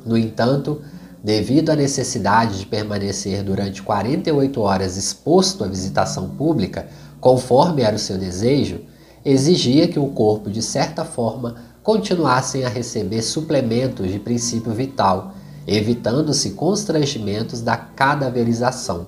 No 0.05 0.19
entanto, 0.19 0.83
devido 1.25 1.71
à 1.71 1.77
necessidade 1.77 2.59
de 2.59 2.67
permanecer 2.67 3.43
durante 3.43 3.83
48 3.83 4.61
horas 4.61 4.99
exposto 4.99 5.65
à 5.65 5.67
visitação 5.67 6.29
pública, 6.29 6.89
conforme 7.19 7.81
era 7.81 7.97
o 7.97 7.99
seu 7.99 8.19
desejo, 8.19 8.81
exigia 9.25 9.89
que 9.89 9.99
o 9.99 10.09
corpo, 10.09 10.51
de 10.51 10.63
certa 10.63 11.05
forma, 11.05 11.57
continuasse 11.83 12.65
a 12.65 12.69
receber 12.69 13.23
suplementos 13.23 14.11
de 14.11 14.19
princípio 14.19 14.73
vital, 14.73 15.35
evitando-se 15.67 16.51
constrangimentos 16.51 17.61
da 17.61 17.77
cadaverização. 17.77 19.07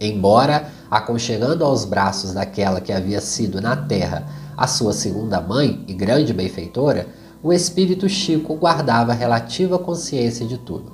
Embora 0.00 0.68
aconchegando 0.90 1.64
aos 1.64 1.84
braços 1.84 2.32
daquela 2.32 2.80
que 2.80 2.92
havia 2.92 3.20
sido 3.20 3.60
na 3.60 3.76
terra 3.76 4.26
a 4.56 4.66
sua 4.66 4.92
segunda 4.92 5.40
mãe 5.40 5.84
e 5.86 5.94
grande 5.94 6.32
benfeitora, 6.32 7.06
o 7.42 7.52
espírito 7.52 8.08
Chico 8.08 8.54
guardava 8.54 9.12
relativa 9.12 9.78
consciência 9.78 10.46
de 10.46 10.58
tudo. 10.58 10.92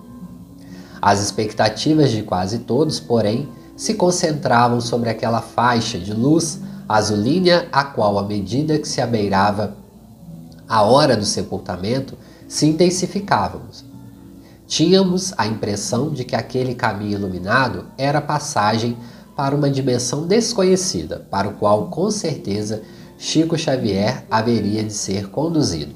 As 1.01 1.21
expectativas 1.21 2.11
de 2.11 2.23
quase 2.23 2.61
todos, 2.61 2.99
porém, 2.99 3.49
se 3.77 3.95
concentravam 3.95 4.81
sobre 4.81 5.09
aquela 5.09 5.41
faixa 5.41 5.99
de 5.99 6.13
luz 6.13 6.61
azulínea 6.89 7.69
a 7.71 7.85
qual, 7.85 8.19
à 8.19 8.23
medida 8.23 8.79
que 8.79 8.89
se 8.89 9.01
abeirava 9.01 9.77
a 10.67 10.83
hora 10.83 11.17
do 11.17 11.25
sepultamento, 11.25 12.17
se 12.49 12.67
intensificávamos. 12.67 13.85
Tínhamos 14.67 15.33
a 15.37 15.47
impressão 15.47 16.11
de 16.11 16.25
que 16.25 16.37
aquele 16.37 16.75
caminho 16.75 17.19
iluminado 17.19 17.87
era 17.97 18.21
passagem 18.21 18.97
para 19.37 19.55
uma 19.55 19.71
dimensão 19.71 20.27
desconhecida, 20.27 21.27
para 21.31 21.49
o 21.49 21.55
qual, 21.55 21.87
com 21.87 22.11
certeza, 22.11 22.83
Chico 23.19 23.57
Xavier 23.57 24.25
haveria 24.31 24.83
de 24.83 24.93
ser 24.93 25.29
conduzido. 25.29 25.95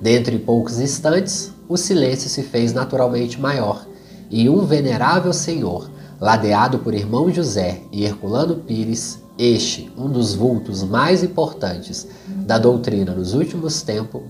Dentro 0.00 0.32
de 0.32 0.38
poucos 0.38 0.78
instantes, 0.78 1.52
o 1.68 1.76
silêncio 1.76 2.28
se 2.28 2.42
fez 2.42 2.72
naturalmente 2.72 3.40
maior 3.40 3.86
e 4.30 4.48
um 4.48 4.64
venerável 4.64 5.32
senhor, 5.32 5.90
ladeado 6.20 6.78
por 6.78 6.94
irmão 6.94 7.32
José 7.32 7.80
e 7.90 8.04
Herculano 8.04 8.56
Pires, 8.56 9.18
este, 9.38 9.90
um 9.96 10.08
dos 10.08 10.34
vultos 10.34 10.82
mais 10.82 11.22
importantes 11.22 12.06
da 12.26 12.58
doutrina 12.58 13.14
nos 13.14 13.34
últimos 13.34 13.82
tempos, 13.82 14.22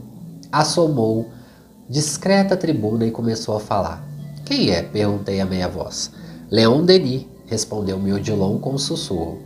assomou 0.50 1.28
discreta 1.88 2.56
tribuna 2.56 3.06
e 3.06 3.10
começou 3.10 3.56
a 3.56 3.60
falar. 3.60 4.04
Quem 4.44 4.70
é? 4.70 4.82
perguntei 4.82 5.40
a 5.40 5.46
meia 5.46 5.68
voz. 5.68 6.10
Leon 6.50 6.84
Denis, 6.84 7.26
respondeu-me 7.46 8.12
Odilon 8.12 8.58
com 8.58 8.74
um 8.74 8.78
sussurro. 8.78 9.38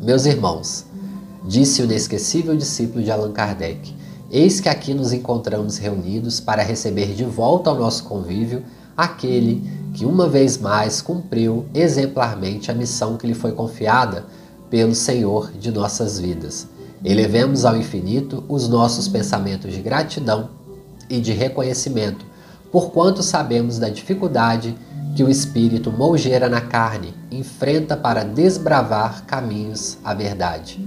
Meus 0.00 0.26
irmãos, 0.26 0.84
disse 1.46 1.82
o 1.82 1.84
inesquecível 1.84 2.56
discípulo 2.56 3.02
de 3.02 3.10
Allan 3.10 3.32
Kardec, 3.32 3.94
eis 4.30 4.60
que 4.60 4.68
aqui 4.68 4.92
nos 4.92 5.12
encontramos 5.12 5.78
reunidos 5.78 6.40
para 6.40 6.62
receber 6.62 7.14
de 7.14 7.24
volta 7.24 7.70
ao 7.70 7.76
nosso 7.76 8.04
convívio 8.04 8.64
aquele 8.96 9.62
que 9.94 10.04
uma 10.04 10.28
vez 10.28 10.58
mais 10.58 11.00
cumpriu 11.00 11.66
exemplarmente 11.72 12.70
a 12.70 12.74
missão 12.74 13.16
que 13.16 13.26
lhe 13.26 13.34
foi 13.34 13.52
confiada 13.52 14.26
pelo 14.70 14.94
Senhor 14.94 15.52
de 15.52 15.70
nossas 15.70 16.18
vidas. 16.18 16.66
Elevemos 17.04 17.64
ao 17.64 17.76
infinito 17.76 18.44
os 18.48 18.68
nossos 18.68 19.06
pensamentos 19.06 19.72
de 19.72 19.80
gratidão 19.80 20.50
e 21.08 21.20
de 21.20 21.32
reconhecimento, 21.32 22.24
porquanto 22.72 23.22
sabemos 23.22 23.78
da 23.78 23.88
dificuldade 23.88 24.76
que 25.14 25.22
o 25.22 25.30
espírito 25.30 25.90
molgeira 25.90 26.48
na 26.48 26.60
carne 26.60 27.14
enfrenta 27.30 27.96
para 27.96 28.24
desbravar 28.24 29.24
caminhos 29.24 29.98
à 30.04 30.12
verdade. 30.12 30.84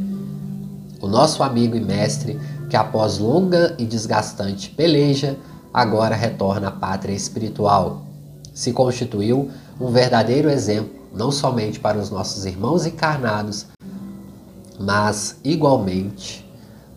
O 1.01 1.07
nosso 1.07 1.41
amigo 1.41 1.75
e 1.75 1.79
mestre, 1.79 2.39
que 2.69 2.75
após 2.75 3.17
longa 3.17 3.75
e 3.79 3.85
desgastante 3.85 4.69
peleja, 4.69 5.37
agora 5.73 6.15
retorna 6.15 6.67
à 6.67 6.71
pátria 6.71 7.13
espiritual, 7.13 8.05
se 8.53 8.73
constituiu 8.73 9.49
um 9.79 9.89
verdadeiro 9.89 10.49
exemplo 10.49 10.99
não 11.13 11.31
somente 11.31 11.79
para 11.79 11.97
os 11.97 12.09
nossos 12.09 12.45
irmãos 12.45 12.85
encarnados, 12.85 13.65
mas 14.79 15.35
igualmente 15.43 16.49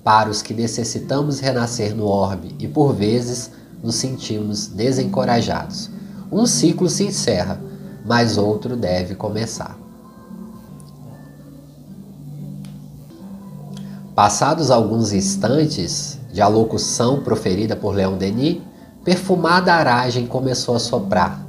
para 0.05 0.31
os 0.31 0.41
que 0.41 0.55
necessitamos 0.55 1.41
renascer 1.41 1.95
no 1.95 2.07
orbe 2.07 2.55
e 2.59 2.69
por 2.69 2.95
vezes 2.95 3.51
nos 3.83 3.97
sentimos 3.97 4.69
desencorajados. 4.69 5.91
Um 6.31 6.47
ciclo 6.47 6.89
se 6.89 7.05
encerra, 7.05 7.61
mas 8.05 8.39
outro 8.39 8.77
deve 8.77 9.15
começar. 9.15 9.77
Passados 14.15 14.71
alguns 14.71 15.13
instantes 15.13 16.19
de 16.33 16.41
alocução 16.41 17.23
proferida 17.23 17.75
por 17.75 17.95
Leon 17.95 18.17
Denis, 18.17 18.61
perfumada 19.05 19.75
aragem 19.75 20.27
começou 20.27 20.77
a 20.77 20.79
soprar, 20.79 21.45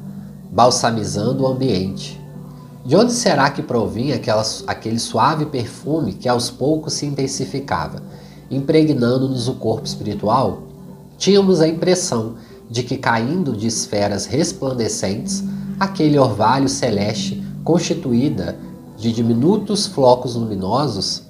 balsamizando 0.52 1.44
o 1.44 1.48
ambiente. 1.48 2.23
De 2.86 2.98
onde 2.98 3.14
será 3.14 3.50
que 3.50 3.62
provinha 3.62 4.16
aquela, 4.16 4.44
aquele 4.68 5.00
suave 5.00 5.46
perfume 5.46 6.14
que 6.14 6.28
aos 6.28 6.50
poucos 6.50 6.94
se 6.94 7.06
intensificava, 7.06 8.04
impregnando-nos 8.52 9.48
o 9.48 9.54
corpo 9.54 9.86
espiritual? 9.86 10.64
Tínhamos 11.18 11.62
a 11.62 11.68
impressão 11.68 12.36
de 12.70 12.84
que, 12.84 12.98
caindo 12.98 13.56
de 13.56 13.68
esferas 13.68 14.26
resplandecentes, 14.26 15.42
aquele 15.80 16.20
orvalho 16.20 16.68
celeste, 16.68 17.42
constituída 17.64 18.58
de 18.98 19.14
diminutos 19.14 19.88
flocos 19.88 20.36
luminosos, 20.36 21.24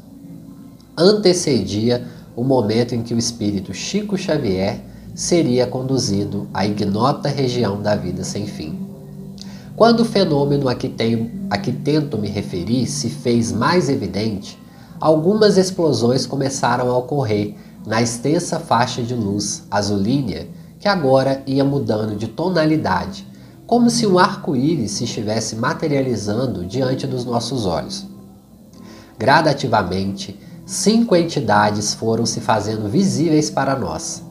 antecedia 0.98 2.08
o 2.36 2.44
momento 2.44 2.96
em 2.96 3.04
que 3.04 3.14
o 3.14 3.20
espírito 3.20 3.76
Chico 3.76 4.18
Xavier 4.18 4.84
seria 5.14 5.68
conduzido 5.68 6.48
à 6.52 6.66
ignota 6.66 7.30
região 7.30 7.80
da 7.80 7.96
vida 7.96 8.24
sem 8.24 8.48
fim. 8.48 8.93
Quando 9.76 10.02
o 10.02 10.06
fenômeno 10.06 10.70
a 10.70 10.76
que, 10.76 10.94
a 11.50 11.58
que 11.58 11.72
tento 11.72 12.18
me 12.18 12.28
referir 12.28 12.86
se 12.86 13.10
fez 13.10 13.52
mais 13.52 13.90
evidente, 13.90 14.60
algumas 15.00 15.58
explosões 15.58 16.28
começaram 16.28 16.92
a 16.92 16.98
ocorrer 16.98 17.56
na 17.86 18.02
extensa 18.02 18.60
faixa 18.60 19.02
de 19.02 19.16
luz 19.16 19.64
azulínea 19.72 20.48
que 20.80 20.88
agora 20.88 21.42
ia 21.48 21.64
mudando 21.64 22.16
de 22.16 22.28
tonalidade, 22.28 23.28
como 23.66 23.90
se 23.90 24.06
um 24.06 24.20
arco-íris 24.20 24.92
se 24.92 25.06
estivesse 25.06 25.56
materializando 25.56 26.66
diante 26.66 27.08
dos 27.08 27.26
nossos 27.26 27.66
olhos. 27.66 28.06
Gradativamente, 29.18 30.40
cinco 30.66 31.16
entidades 31.16 31.96
foram 31.96 32.26
se 32.26 32.40
fazendo 32.40 32.90
visíveis 32.90 33.50
para 33.50 33.76
nós 33.76 34.22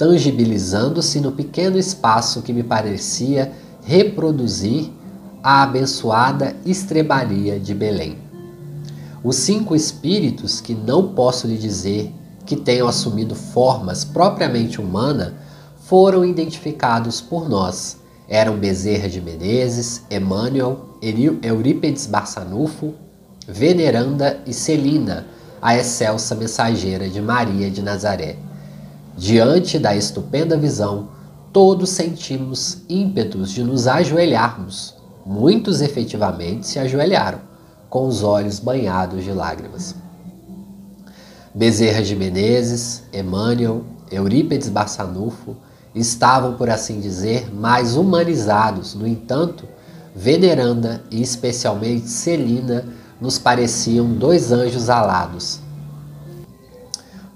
tangibilizando-se 0.00 1.20
no 1.20 1.30
pequeno 1.30 1.76
espaço 1.76 2.40
que 2.40 2.54
me 2.54 2.62
parecia 2.62 3.52
reproduzir 3.90 4.88
a 5.42 5.64
abençoada 5.64 6.54
estrebaria 6.64 7.58
de 7.58 7.74
Belém. 7.74 8.18
Os 9.24 9.34
cinco 9.34 9.74
espíritos, 9.74 10.60
que 10.60 10.74
não 10.74 11.08
posso 11.08 11.48
lhe 11.48 11.58
dizer 11.58 12.14
que 12.46 12.54
tenham 12.54 12.86
assumido 12.86 13.34
formas 13.34 14.04
propriamente 14.04 14.80
humanas, 14.80 15.32
foram 15.86 16.24
identificados 16.24 17.20
por 17.20 17.48
nós. 17.48 17.96
Eram 18.28 18.56
Bezerra 18.56 19.08
de 19.08 19.20
Menezes, 19.20 20.02
Emmanuel, 20.08 20.90
Eurípedes 21.42 22.06
Barçanufo, 22.06 22.94
Veneranda 23.48 24.40
e 24.46 24.52
Celina, 24.52 25.26
a 25.60 25.74
excelsa 25.74 26.36
mensageira 26.36 27.08
de 27.08 27.20
Maria 27.20 27.68
de 27.68 27.82
Nazaré. 27.82 28.36
Diante 29.18 29.80
da 29.80 29.96
estupenda 29.96 30.56
visão, 30.56 31.08
todos 31.52 31.90
sentimos 31.90 32.78
ímpetos 32.88 33.50
de 33.50 33.64
nos 33.64 33.86
ajoelharmos. 33.86 34.94
Muitos 35.26 35.80
efetivamente 35.80 36.66
se 36.66 36.78
ajoelharam, 36.78 37.40
com 37.88 38.06
os 38.06 38.22
olhos 38.22 38.58
banhados 38.58 39.24
de 39.24 39.32
lágrimas. 39.32 39.94
Bezerra 41.52 42.02
de 42.02 42.14
Menezes, 42.14 43.02
Emmanuel, 43.12 43.84
Eurípedes 44.10 44.68
Barçanufo 44.68 45.56
estavam, 45.94 46.54
por 46.54 46.70
assim 46.70 47.00
dizer, 47.00 47.52
mais 47.52 47.96
humanizados. 47.96 48.94
No 48.94 49.06
entanto, 49.06 49.64
Veneranda 50.14 51.02
e 51.10 51.20
especialmente 51.20 52.08
Celina 52.08 52.84
nos 53.20 53.38
pareciam 53.38 54.06
dois 54.12 54.50
anjos 54.50 54.88
alados, 54.88 55.60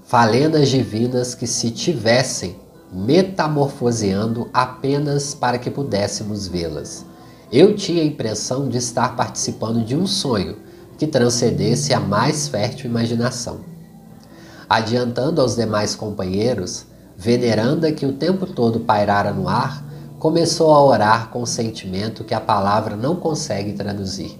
falenas 0.05 0.69
divinas 0.69 1.35
que 1.35 1.45
se 1.45 1.71
tivessem 1.71 2.55
metamorfoseando 2.91 4.49
apenas 4.53 5.33
para 5.33 5.57
que 5.57 5.69
pudéssemos 5.69 6.47
vê-las. 6.47 7.05
Eu 7.51 7.75
tinha 7.75 8.01
a 8.01 8.05
impressão 8.05 8.67
de 8.67 8.77
estar 8.77 9.15
participando 9.15 9.83
de 9.83 9.95
um 9.95 10.07
sonho 10.07 10.57
que 10.97 11.07
transcendesse 11.07 11.93
a 11.93 11.99
mais 11.99 12.47
fértil 12.47 12.89
imaginação. 12.89 13.59
Adiantando 14.69 15.41
aos 15.41 15.55
demais 15.55 15.95
companheiros, 15.95 16.85
Veneranda, 17.17 17.91
que 17.91 18.05
o 18.05 18.13
tempo 18.13 18.45
todo 18.45 18.81
pairara 18.81 19.31
no 19.31 19.47
ar, 19.47 19.85
começou 20.19 20.73
a 20.73 20.83
orar 20.83 21.29
com 21.29 21.43
um 21.43 21.45
sentimento 21.45 22.23
que 22.23 22.33
a 22.33 22.41
palavra 22.41 22.95
não 22.95 23.15
consegue 23.15 23.73
traduzir. 23.73 24.39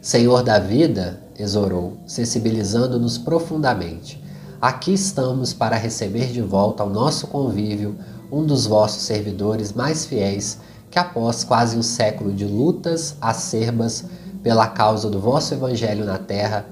Senhor 0.00 0.42
da 0.42 0.58
vida, 0.58 1.20
exorou, 1.38 1.98
sensibilizando-nos 2.06 3.18
profundamente, 3.18 4.22
aqui 4.60 4.92
estamos 4.92 5.52
para 5.52 5.76
receber 5.76 6.32
de 6.32 6.42
volta 6.42 6.82
ao 6.82 6.90
nosso 6.90 7.28
convívio 7.28 7.96
um 8.30 8.44
dos 8.44 8.66
vossos 8.66 9.02
servidores 9.02 9.72
mais 9.72 10.04
fiéis, 10.04 10.58
que 10.90 10.98
após 10.98 11.44
quase 11.44 11.76
um 11.76 11.82
século 11.82 12.32
de 12.32 12.44
lutas 12.44 13.16
acerbas 13.20 14.04
pela 14.42 14.66
causa 14.66 15.08
do 15.08 15.20
vosso 15.20 15.54
evangelho 15.54 16.04
na 16.04 16.18
terra, 16.18 16.66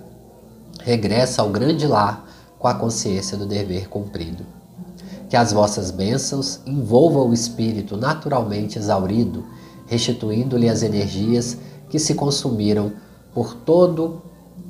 regressa 0.83 1.43
ao 1.43 1.51
grande 1.51 1.87
lar 1.87 2.27
com 2.59 2.69
a 2.69 2.75
consciência 2.75 3.37
do 3.37 3.47
dever 3.47 3.89
cumprido. 3.89 4.45
Que 5.29 5.37
as 5.37 5.53
vossas 5.53 5.91
bênçãos 5.91 6.61
envolvam 6.67 7.29
o 7.29 7.35
espírito 7.35 7.97
naturalmente 7.97 8.79
exaurido, 8.79 9.45
restituindo-lhe 9.87 10.69
as 10.69 10.83
energias 10.83 11.57
que 11.89 11.99
se 11.99 12.15
consumiram 12.15 12.93
por 13.33 13.55
todo 13.55 14.23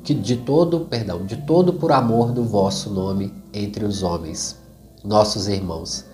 que 0.06 0.14
de 0.14 0.36
todo, 0.36 0.82
perdão, 0.82 1.26
de 1.26 1.36
todo 1.38 1.72
por 1.72 1.90
amor 1.90 2.30
do 2.30 2.44
vosso 2.44 2.88
nome 2.90 3.34
entre 3.52 3.84
os 3.84 4.04
homens, 4.04 4.54
nossos 5.02 5.48
irmãos. 5.48 6.04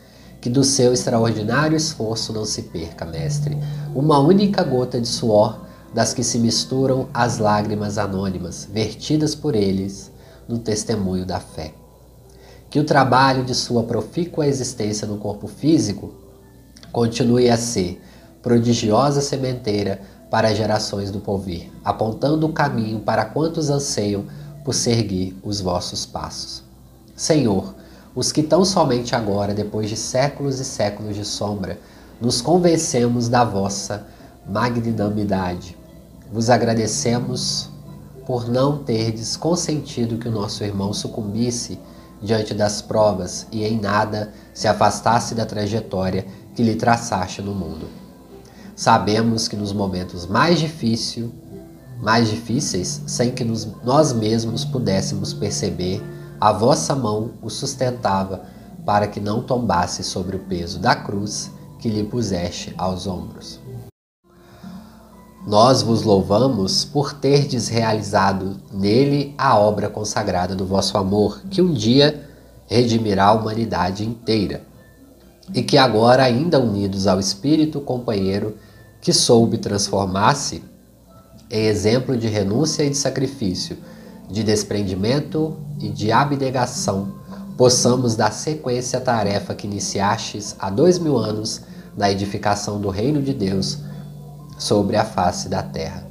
Que 0.40 0.48
do 0.48 0.64
seu 0.64 0.94
extraordinário 0.94 1.76
esforço 1.76 2.32
não 2.32 2.46
se 2.46 2.62
perca, 2.62 3.04
mestre, 3.04 3.54
uma 3.94 4.18
única 4.18 4.64
gota 4.64 4.98
de 4.98 5.06
suor 5.06 5.66
das 5.92 6.14
que 6.14 6.24
se 6.24 6.38
misturam 6.38 7.08
as 7.12 7.36
lágrimas 7.36 7.98
anônimas 7.98 8.66
vertidas 8.72 9.34
por 9.34 9.54
eles 9.54 10.10
no 10.48 10.58
testemunho 10.58 11.26
da 11.26 11.38
fé. 11.38 11.74
Que 12.70 12.80
o 12.80 12.84
trabalho 12.84 13.44
de 13.44 13.54
sua 13.54 13.82
profícua 13.82 14.46
existência 14.46 15.06
no 15.06 15.18
corpo 15.18 15.46
físico 15.46 16.14
continue 16.90 17.50
a 17.50 17.58
ser 17.58 18.00
prodigiosa 18.42 19.20
sementeira 19.20 20.00
para 20.32 20.54
gerações 20.54 21.10
do 21.10 21.20
porvir, 21.20 21.70
apontando 21.84 22.46
o 22.46 22.52
caminho 22.54 23.00
para 23.00 23.22
quantos 23.22 23.68
anseiam 23.68 24.24
por 24.64 24.72
seguir 24.72 25.38
os 25.42 25.60
vossos 25.60 26.06
passos. 26.06 26.62
Senhor, 27.14 27.74
os 28.14 28.32
que 28.32 28.42
tão 28.42 28.64
somente 28.64 29.14
agora, 29.14 29.52
depois 29.52 29.90
de 29.90 29.96
séculos 29.96 30.58
e 30.58 30.64
séculos 30.64 31.14
de 31.16 31.22
sombra, 31.26 31.78
nos 32.18 32.40
convencemos 32.40 33.28
da 33.28 33.44
vossa 33.44 34.06
magnanimidade. 34.48 35.76
Vos 36.32 36.48
agradecemos 36.48 37.68
por 38.24 38.48
não 38.48 38.78
terdes 38.78 39.36
consentido 39.36 40.16
que 40.16 40.28
o 40.28 40.32
nosso 40.32 40.64
irmão 40.64 40.94
sucumbisse 40.94 41.78
diante 42.22 42.54
das 42.54 42.80
provas 42.80 43.46
e 43.52 43.66
em 43.66 43.78
nada 43.78 44.32
se 44.54 44.66
afastasse 44.66 45.34
da 45.34 45.44
trajetória 45.44 46.24
que 46.54 46.62
lhe 46.62 46.74
traçaste 46.74 47.42
no 47.42 47.54
mundo. 47.54 48.01
Sabemos 48.74 49.48
que 49.48 49.56
nos 49.56 49.72
momentos 49.72 50.26
mais 50.26 50.58
difíceis, 50.58 51.30
mais 52.00 52.28
difíceis, 52.28 53.02
sem 53.06 53.30
que 53.30 53.44
nos, 53.44 53.68
nós 53.84 54.12
mesmos 54.12 54.64
pudéssemos 54.64 55.32
perceber, 55.32 56.02
a 56.40 56.52
vossa 56.52 56.96
mão 56.96 57.32
o 57.40 57.48
sustentava 57.48 58.42
para 58.84 59.06
que 59.06 59.20
não 59.20 59.42
tombasse 59.42 60.02
sobre 60.02 60.36
o 60.36 60.40
peso 60.40 60.78
da 60.78 60.96
cruz 60.96 61.50
que 61.78 61.88
lhe 61.88 62.02
puseste 62.02 62.74
aos 62.76 63.06
ombros. 63.06 63.60
Nós 65.46 65.82
vos 65.82 66.02
louvamos 66.02 66.84
por 66.84 67.12
terdes 67.12 67.68
realizado 67.68 68.56
nele 68.72 69.34
a 69.36 69.58
obra 69.58 69.88
consagrada 69.88 70.54
do 70.54 70.64
vosso 70.64 70.96
amor, 70.96 71.42
que 71.50 71.60
um 71.60 71.72
dia 71.72 72.28
redimirá 72.66 73.26
a 73.26 73.32
humanidade 73.32 74.04
inteira, 74.04 74.62
e 75.54 75.62
que 75.62 75.76
agora, 75.76 76.22
ainda 76.22 76.58
unidos 76.58 77.06
ao 77.06 77.20
Espírito 77.20 77.80
companheiro 77.80 78.56
que 79.00 79.12
soube 79.12 79.58
transformar-se 79.58 80.62
em 81.50 81.66
exemplo 81.66 82.16
de 82.16 82.28
renúncia 82.28 82.82
e 82.82 82.90
de 82.90 82.96
sacrifício, 82.96 83.76
de 84.30 84.42
desprendimento 84.42 85.58
e 85.78 85.90
de 85.90 86.10
abnegação, 86.10 87.16
possamos 87.58 88.16
dar 88.16 88.32
sequência 88.32 88.98
à 88.98 89.02
tarefa 89.02 89.54
que 89.54 89.66
iniciastes 89.66 90.56
há 90.58 90.70
dois 90.70 90.98
mil 90.98 91.18
anos 91.18 91.60
na 91.96 92.10
edificação 92.10 92.80
do 92.80 92.88
reino 92.88 93.20
de 93.20 93.34
Deus 93.34 93.78
sobre 94.58 94.96
a 94.96 95.04
face 95.04 95.48
da 95.48 95.62
terra. 95.62 96.06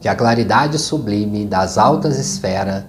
Que 0.00 0.06
a 0.06 0.14
claridade 0.14 0.78
sublime 0.78 1.44
das 1.46 1.78
altas 1.78 2.18
esferas, 2.18 2.84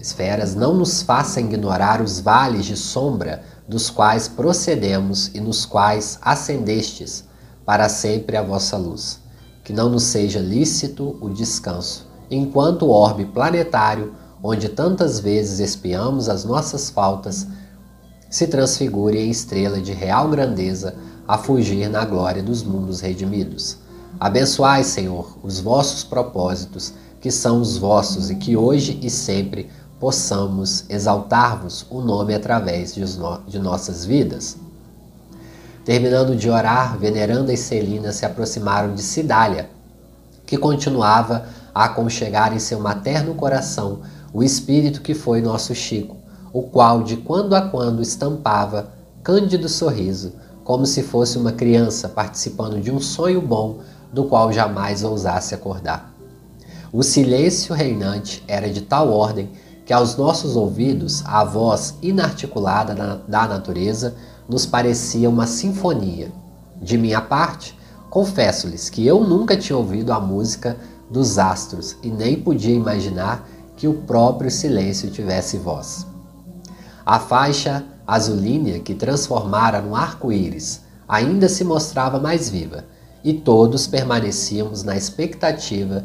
esferas 0.00 0.54
não 0.54 0.74
nos 0.74 1.02
faça 1.02 1.40
ignorar 1.40 2.00
os 2.00 2.20
vales 2.20 2.64
de 2.64 2.76
sombra 2.76 3.42
dos 3.68 3.90
quais 3.90 4.26
procedemos 4.26 5.30
e 5.34 5.40
nos 5.40 5.64
quais 5.66 6.18
ascendestes 6.22 7.24
para 7.64 7.88
sempre 7.88 8.36
a 8.36 8.42
vossa 8.42 8.76
luz. 8.76 9.20
Que 9.62 9.72
não 9.72 9.90
nos 9.90 10.04
seja 10.04 10.40
lícito 10.40 11.16
o 11.20 11.28
descanso, 11.28 12.08
enquanto 12.30 12.86
o 12.86 12.90
orbe 12.90 13.26
planetário, 13.26 14.14
onde 14.42 14.68
tantas 14.68 15.20
vezes 15.20 15.60
espiamos 15.60 16.28
as 16.28 16.44
nossas 16.44 16.88
faltas, 16.88 17.46
se 18.30 18.46
transfigure 18.46 19.18
em 19.18 19.30
estrela 19.30 19.80
de 19.80 19.92
real 19.92 20.28
grandeza 20.28 20.94
a 21.28 21.36
fugir 21.36 21.88
na 21.88 22.04
glória 22.04 22.42
dos 22.42 22.62
mundos 22.62 23.00
redimidos. 23.00 23.76
Abençoai, 24.18 24.82
Senhor, 24.82 25.38
os 25.42 25.60
vossos 25.60 26.02
propósitos, 26.02 26.92
que 27.20 27.30
são 27.30 27.60
os 27.60 27.76
vossos, 27.76 28.30
e 28.30 28.34
que 28.34 28.56
hoje 28.56 28.98
e 29.02 29.10
sempre 29.10 29.68
possamos 30.00 30.86
exaltar-vos 30.88 31.86
o 31.90 32.00
nome 32.00 32.34
através 32.34 32.94
de, 32.94 33.04
no 33.18 33.38
de 33.46 33.58
nossas 33.58 34.04
vidas. 34.06 34.56
Terminando 35.84 36.34
de 36.34 36.48
orar, 36.48 36.98
Veneranda 36.98 37.52
e 37.52 37.56
Celina 37.56 38.10
se 38.10 38.24
aproximaram 38.24 38.94
de 38.94 39.02
Cidália, 39.02 39.68
que 40.46 40.56
continuava 40.56 41.46
a 41.74 41.84
aconchegar 41.84 42.54
em 42.54 42.58
seu 42.58 42.80
materno 42.80 43.34
coração 43.34 44.00
o 44.32 44.42
espírito 44.42 45.02
que 45.02 45.14
foi 45.14 45.42
nosso 45.42 45.74
Chico, 45.74 46.16
o 46.52 46.62
qual 46.62 47.02
de 47.02 47.18
quando 47.18 47.54
a 47.54 47.60
quando 47.60 48.00
estampava 48.00 48.90
cândido 49.22 49.68
sorriso 49.68 50.32
como 50.64 50.86
se 50.86 51.02
fosse 51.02 51.36
uma 51.36 51.52
criança 51.52 52.08
participando 52.08 52.80
de 52.80 52.90
um 52.90 53.00
sonho 53.00 53.42
bom 53.42 53.80
do 54.12 54.24
qual 54.24 54.52
jamais 54.52 55.04
ousasse 55.04 55.54
acordar. 55.54 56.14
O 56.92 57.02
silêncio 57.02 57.74
reinante 57.74 58.42
era 58.48 58.68
de 58.68 58.80
tal 58.80 59.12
ordem 59.12 59.50
que 59.90 59.94
aos 59.94 60.16
nossos 60.16 60.54
ouvidos 60.54 61.20
a 61.26 61.42
voz 61.42 61.96
inarticulada 62.00 63.18
da 63.26 63.48
natureza 63.48 64.14
nos 64.48 64.64
parecia 64.64 65.28
uma 65.28 65.48
sinfonia. 65.48 66.30
De 66.80 66.96
minha 66.96 67.20
parte, 67.20 67.76
confesso-lhes 68.08 68.88
que 68.88 69.04
eu 69.04 69.24
nunca 69.24 69.56
tinha 69.56 69.76
ouvido 69.76 70.12
a 70.12 70.20
música 70.20 70.76
dos 71.10 71.38
astros 71.40 71.96
e 72.04 72.08
nem 72.08 72.40
podia 72.40 72.72
imaginar 72.72 73.44
que 73.76 73.88
o 73.88 73.94
próprio 74.02 74.48
silêncio 74.48 75.10
tivesse 75.10 75.56
voz. 75.56 76.06
A 77.04 77.18
faixa 77.18 77.84
azulínea 78.06 78.78
que 78.78 78.94
transformara 78.94 79.82
no 79.82 79.96
arco-íris 79.96 80.82
ainda 81.08 81.48
se 81.48 81.64
mostrava 81.64 82.20
mais 82.20 82.48
viva, 82.48 82.84
e 83.24 83.34
todos 83.34 83.88
permanecíamos 83.88 84.84
na 84.84 84.96
expectativa 84.96 86.04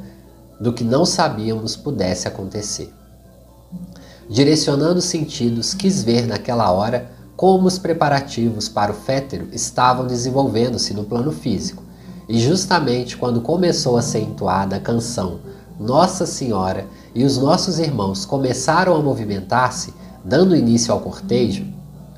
do 0.59 0.73
que 0.73 0.83
não 0.83 1.05
sabíamos 1.05 1.75
pudesse 1.75 2.27
acontecer. 2.27 2.91
Direcionando 4.29 4.99
os 4.99 5.05
sentidos, 5.05 5.73
quis 5.73 6.03
ver 6.03 6.25
naquela 6.25 6.71
hora 6.71 7.11
como 7.35 7.67
os 7.67 7.77
preparativos 7.77 8.67
para 8.67 8.91
o 8.91 8.95
fétero 8.95 9.47
estavam 9.51 10.07
desenvolvendo-se 10.07 10.93
no 10.93 11.03
plano 11.03 11.31
físico, 11.31 11.83
e 12.27 12.39
justamente 12.39 13.17
quando 13.17 13.41
começou 13.41 13.97
a 13.97 14.01
ser 14.01 14.21
entoada 14.21 14.77
a 14.77 14.79
canção 14.79 15.39
Nossa 15.79 16.25
Senhora 16.25 16.87
e 17.13 17.23
os 17.23 17.37
nossos 17.37 17.77
irmãos 17.77 18.25
começaram 18.25 18.95
a 18.95 19.01
movimentar-se, 19.01 19.93
dando 20.23 20.55
início 20.55 20.91
ao 20.91 21.01
cortejo, 21.01 21.65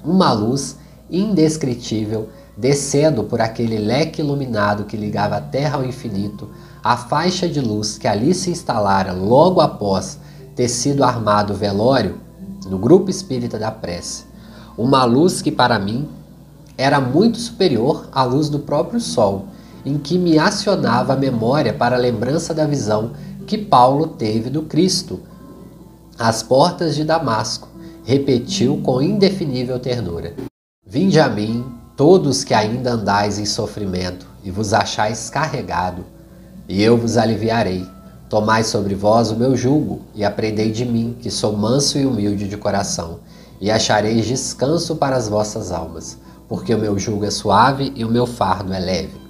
uma 0.02 0.32
luz 0.32 0.78
indescritível 1.10 2.30
descendo 2.56 3.24
por 3.24 3.42
aquele 3.42 3.78
leque 3.78 4.22
iluminado 4.22 4.86
que 4.86 4.96
ligava 4.96 5.36
a 5.36 5.42
Terra 5.42 5.78
ao 5.78 5.86
infinito, 5.86 6.50
a 6.82 6.96
faixa 6.96 7.50
de 7.50 7.60
luz 7.60 7.98
que 7.98 8.08
ali 8.08 8.34
se 8.34 8.50
instalara 8.50 9.12
logo 9.12 9.60
após 9.60 10.18
ter 10.58 10.68
sido 10.68 11.04
armado 11.04 11.54
o 11.54 11.56
velório 11.56 12.18
no 12.68 12.80
grupo 12.80 13.12
espírita 13.12 13.60
da 13.60 13.70
prece. 13.70 14.26
Uma 14.76 15.06
luz 15.06 15.40
que 15.40 15.52
para 15.52 15.78
mim 15.78 16.10
era 16.76 17.00
muito 17.00 17.38
superior 17.38 18.10
à 18.12 18.24
luz 18.24 18.50
do 18.50 18.58
próprio 18.60 19.00
sol, 19.00 19.46
em 19.86 20.00
que 20.00 20.18
me 20.18 20.40
acionava 20.40 21.14
a 21.14 21.16
memória 21.16 21.74
para 21.74 21.96
a 21.96 22.00
lembrança 22.00 22.56
da 22.56 22.66
visão 22.66 23.12
que 23.46 23.56
Paulo 23.56 24.08
teve 24.08 24.50
do 24.50 24.64
Cristo 24.64 25.20
às 26.18 26.42
portas 26.42 26.96
de 26.96 27.04
Damasco, 27.04 27.68
repetiu 28.04 28.78
com 28.84 29.00
indefinível 29.00 29.80
ternura: 29.80 30.34
Vinde 30.84 31.20
a 31.20 31.30
mim, 31.30 31.64
todos 31.96 32.44
que 32.44 32.56
ainda 32.56 32.94
andais 32.94 33.38
em 33.38 33.46
sofrimento 33.46 34.26
e 34.44 34.50
vos 34.50 34.74
achais 34.74 35.30
carregado, 35.30 36.04
e 36.68 36.82
eu 36.82 36.98
vos 36.98 37.16
aliviarei. 37.16 37.97
Tomai 38.30 38.64
sobre 38.64 38.94
vós 38.94 39.32
o 39.32 39.38
meu 39.38 39.56
jugo 39.56 40.02
e 40.14 40.26
aprendei 40.26 40.70
de 40.72 40.84
mim, 40.84 41.16
que 41.22 41.32
sou 41.32 41.56
manso 41.56 41.98
e 41.98 42.06
humilde 42.06 42.48
de 42.48 42.58
coração, 42.58 43.20
e 43.62 43.72
achareis 43.72 44.26
descanso 44.26 44.98
para 44.98 45.16
as 45.16 45.30
vossas 45.30 45.72
almas, 45.72 46.18
porque 46.50 46.74
o 46.76 46.78
meu 46.78 47.00
jugo 47.00 47.24
é 47.24 47.32
suave 47.32 47.94
e 47.96 48.04
o 48.04 48.10
meu 48.10 48.26
fardo 48.26 48.74
é 48.74 48.80
leve. 48.80 49.28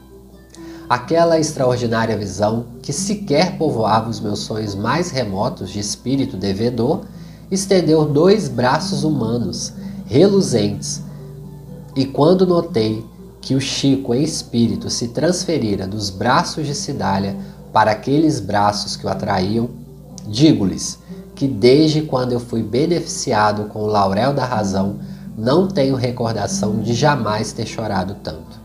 aquela 0.90 1.38
extraordinária 1.38 2.18
visão 2.18 2.66
que 2.82 2.94
sequer 2.94 3.58
povoava 3.58 4.10
os 4.10 4.20
meus 4.20 4.40
sonhos 4.40 4.74
mais 4.74 5.12
remotos 5.12 5.70
de 5.70 5.80
espírito 5.80 6.38
devedor, 6.38 7.02
estendeu 7.52 8.06
dois 8.06 8.48
braços 8.48 9.04
humanos, 9.04 9.74
reluzentes, 10.06 11.02
e 11.96 12.06
quando 12.06 12.48
notei 12.48 13.06
que 13.42 13.56
o 13.56 13.62
Chico 13.62 14.14
em 14.14 14.24
espírito 14.24 14.90
se 14.90 15.10
transferira 15.10 15.88
dos 15.88 16.10
braços 16.10 16.66
de 16.66 16.76
Cidália 16.76 17.36
para 17.72 17.92
aqueles 17.92 18.40
braços 18.40 18.96
que 18.96 19.06
o 19.06 19.10
atraíam, 19.10 19.70
digo-lhes 20.28 21.00
que 21.36 21.48
desde 21.48 22.02
quando 22.02 22.32
eu 22.32 22.40
fui 22.40 22.64
beneficiado 22.64 23.66
com 23.66 23.84
o 23.84 23.88
laurel 23.88 24.34
da 24.34 24.44
razão, 24.44 24.96
não 25.38 25.68
tenho 25.68 25.96
recordação 25.96 26.80
de 26.80 26.94
jamais 26.96 27.52
ter 27.54 27.68
chorado 27.68 28.16
tanto. 28.24 28.60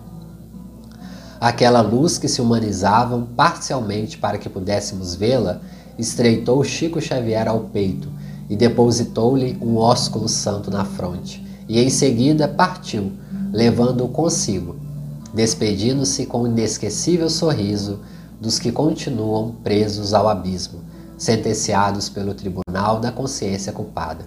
Aquela 1.39 1.83
luz 1.83 2.17
que 2.17 2.29
se 2.29 2.41
humanizavam 2.41 3.27
parcialmente 3.37 4.17
para 4.17 4.39
que 4.39 4.49
pudéssemos 4.49 5.15
vê-la, 5.15 5.61
estreitou 5.99 6.65
Chico 6.65 7.01
Xavier 7.01 7.47
ao 7.47 7.61
peito 7.61 8.09
e 8.49 8.57
depositou-lhe 8.57 9.59
um 9.61 9.77
ósculo 9.77 10.29
santo 10.29 10.71
na 10.71 10.85
fronte, 10.85 11.45
e 11.69 11.79
em 11.79 11.91
seguida 11.91 12.49
partiu, 12.49 13.13
levando-o 13.53 14.09
consigo, 14.09 14.77
despedindo-se 15.35 16.25
com 16.25 16.43
um 16.43 16.47
inesquecível 16.47 17.29
sorriso 17.29 18.01
dos 18.43 18.59
que 18.59 18.73
continuam 18.73 19.53
presos 19.63 20.13
ao 20.13 20.29
abismo, 20.29 20.81
sentenciados 21.17 22.09
pelo 22.09 22.35
tribunal 22.35 22.99
da 22.99 23.13
consciência 23.13 23.73
culpada. 23.73 24.27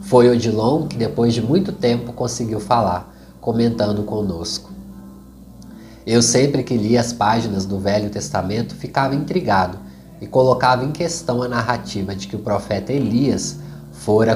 Foi 0.00 0.30
Odilon 0.30 0.88
que, 0.88 0.96
depois 0.96 1.34
de 1.34 1.42
muito 1.42 1.70
tempo, 1.70 2.14
conseguiu 2.14 2.58
falar, 2.58 3.14
comentando 3.38 4.02
conosco. 4.02 4.70
Eu 6.06 6.22
sempre 6.22 6.62
que 6.62 6.78
li 6.78 6.96
as 6.96 7.12
páginas 7.12 7.66
do 7.66 7.78
Velho 7.78 8.08
Testamento 8.08 8.74
ficava 8.74 9.14
intrigado 9.14 9.78
e 10.22 10.26
colocava 10.26 10.82
em 10.82 10.90
questão 10.90 11.42
a 11.42 11.48
narrativa 11.48 12.14
de 12.14 12.28
que 12.28 12.36
o 12.36 12.38
profeta 12.38 12.94
Elias 12.94 13.58
fora 13.92 14.34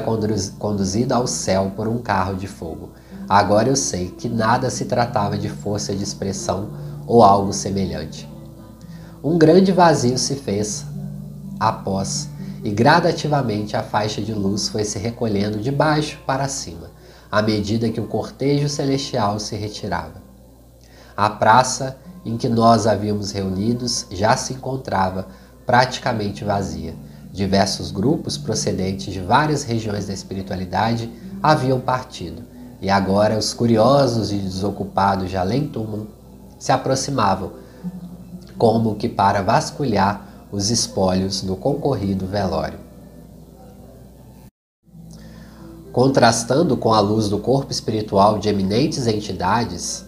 conduzido 0.59 1.15
ao 1.15 1.25
céu 1.25 1.71
por 1.75 1.87
um 1.87 1.97
carro 1.97 2.35
de 2.35 2.45
fogo. 2.45 2.91
Agora 3.27 3.69
eu 3.69 3.75
sei 3.75 4.09
que 4.11 4.29
nada 4.29 4.69
se 4.69 4.85
tratava 4.85 5.35
de 5.35 5.49
força 5.49 5.95
de 5.95 6.03
expressão 6.03 6.69
ou 7.07 7.23
algo 7.23 7.51
semelhante. 7.51 8.31
Um 9.23 9.37
grande 9.37 9.71
vazio 9.71 10.17
se 10.17 10.35
fez 10.35 10.85
após 11.57 12.27
e 12.61 12.69
gradativamente 12.69 13.73
a 13.73 13.81
faixa 13.81 14.21
de 14.21 14.33
luz 14.33 14.67
foi 14.67 14.83
se 14.83 14.99
recolhendo 14.99 15.59
de 15.59 15.71
baixo 15.71 16.19
para 16.27 16.49
cima, 16.49 16.91
à 17.31 17.41
medida 17.41 17.89
que 17.89 18.01
o 18.01 18.07
cortejo 18.07 18.67
celestial 18.67 19.39
se 19.39 19.55
retirava. 19.55 20.21
A 21.15 21.29
praça 21.29 21.97
em 22.25 22.35
que 22.35 22.49
nós 22.49 22.85
havíamos 22.85 23.31
reunidos 23.31 24.07
já 24.11 24.35
se 24.35 24.55
encontrava 24.55 25.27
praticamente 25.65 26.43
vazia. 26.43 26.93
Diversos 27.31 27.91
grupos 27.91 28.37
procedentes 28.37 29.13
de 29.13 29.21
várias 29.21 29.63
regiões 29.63 30.05
da 30.05 30.13
espiritualidade 30.13 31.09
haviam 31.41 31.79
partido, 31.79 32.43
e 32.81 32.89
agora 32.89 33.37
os 33.37 33.53
curiosos 33.53 34.33
e 34.33 34.35
desocupados 34.35 35.29
de 35.29 35.37
além-túmulo 35.37 36.09
se 36.59 36.73
aproximavam, 36.73 37.62
como 38.57 38.95
que 38.95 39.09
para 39.09 39.41
vasculhar 39.41 40.47
os 40.51 40.69
espólios 40.69 41.41
do 41.41 41.55
concorrido 41.55 42.25
velório. 42.27 42.79
Contrastando 45.91 46.75
com 46.75 46.93
a 46.93 46.99
luz 46.99 47.29
do 47.29 47.37
corpo 47.37 47.71
espiritual 47.71 48.39
de 48.39 48.49
eminentes 48.49 49.05
entidades, 49.05 50.05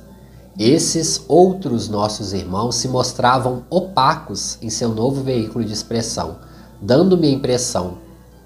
esses 0.57 1.23
outros 1.27 1.89
nossos 1.89 2.33
irmãos 2.33 2.75
se 2.75 2.87
mostravam 2.87 3.63
opacos 3.69 4.57
em 4.61 4.69
seu 4.69 4.89
novo 4.89 5.21
veículo 5.21 5.65
de 5.65 5.73
expressão, 5.73 6.37
dando-me 6.81 7.27
a 7.27 7.31
impressão 7.31 7.97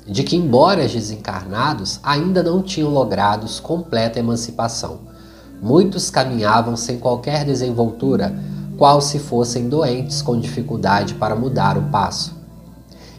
de 0.07 0.23
que, 0.23 0.35
embora 0.35 0.87
desencarnados, 0.87 1.99
ainda 2.01 2.41
não 2.41 2.63
tinham 2.63 2.89
logrado 2.89 3.45
completa 3.61 4.19
emancipação. 4.19 5.01
Muitos 5.61 6.09
caminhavam 6.09 6.75
sem 6.75 6.97
qualquer 6.97 7.45
desenvoltura, 7.45 8.33
qual 8.79 9.01
se 9.01 9.19
fossem 9.19 9.67
doentes 9.67 10.21
com 10.21 10.39
dificuldade 10.39 11.15
para 11.15 11.35
mudar 11.35 11.77
o 11.77 11.89
passo. 11.89 12.33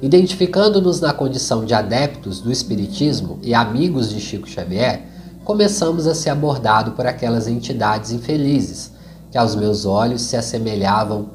Identificando-nos 0.00 1.02
na 1.02 1.12
condição 1.12 1.66
de 1.66 1.74
adeptos 1.74 2.40
do 2.40 2.50
Espiritismo 2.50 3.38
e 3.42 3.52
amigos 3.52 4.08
de 4.08 4.18
Chico 4.18 4.48
Xavier, 4.48 5.04
começamos 5.44 6.06
a 6.06 6.14
ser 6.14 6.30
abordados 6.30 6.94
por 6.94 7.06
aquelas 7.06 7.46
entidades 7.46 8.10
infelizes, 8.10 8.90
que 9.30 9.36
aos 9.36 9.54
meus 9.54 9.84
olhos 9.84 10.22
se 10.22 10.34
assemelhavam 10.34 11.28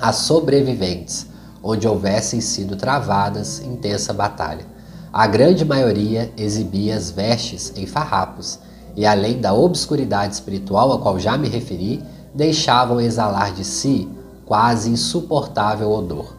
a 0.00 0.12
sobreviventes, 0.12 1.26
onde 1.64 1.88
houvessem 1.88 2.40
sido 2.40 2.76
travadas 2.76 3.58
intensa 3.58 4.12
batalha. 4.12 4.64
A 5.12 5.26
grande 5.26 5.64
maioria 5.64 6.32
exibia 6.36 6.94
as 6.96 7.10
vestes 7.10 7.72
em 7.74 7.86
farrapos, 7.86 8.60
e 8.94 9.04
além 9.04 9.40
da 9.40 9.52
obscuridade 9.52 10.34
espiritual 10.34 10.92
a 10.92 10.98
qual 11.00 11.18
já 11.18 11.36
me 11.36 11.48
referi, 11.48 12.00
deixavam 12.34 13.00
exalar 13.00 13.52
de 13.52 13.64
si 13.64 14.08
quase 14.44 14.90
insuportável 14.90 15.90
odor. 15.90 16.34